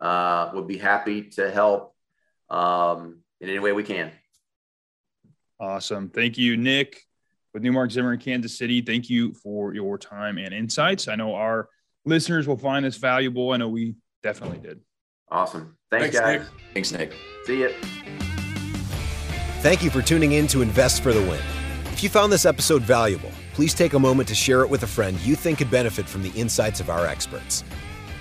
[0.00, 1.94] uh, would be happy to help
[2.48, 4.10] um, in any way we can.
[5.60, 6.08] Awesome.
[6.08, 7.02] Thank you, Nick
[7.56, 8.82] with Newmark Zimmer in Kansas City.
[8.82, 11.08] Thank you for your time and insights.
[11.08, 11.70] I know our
[12.04, 13.52] listeners will find this valuable.
[13.52, 14.82] I know we definitely did.
[15.30, 15.74] Awesome.
[15.90, 16.40] Thanks, Thanks guys.
[16.40, 16.48] Nick.
[16.74, 17.14] Thanks, Nick.
[17.46, 17.70] See you.
[19.62, 21.40] Thank you for tuning in to Invest for the Win.
[21.94, 24.86] If you found this episode valuable, please take a moment to share it with a
[24.86, 27.64] friend you think could benefit from the insights of our experts.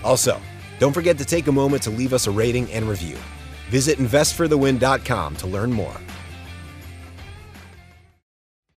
[0.02, 0.40] Also,
[0.80, 3.18] don't forget to take a moment to leave us a rating and review.
[3.68, 5.98] Visit investforthewin.com to learn more.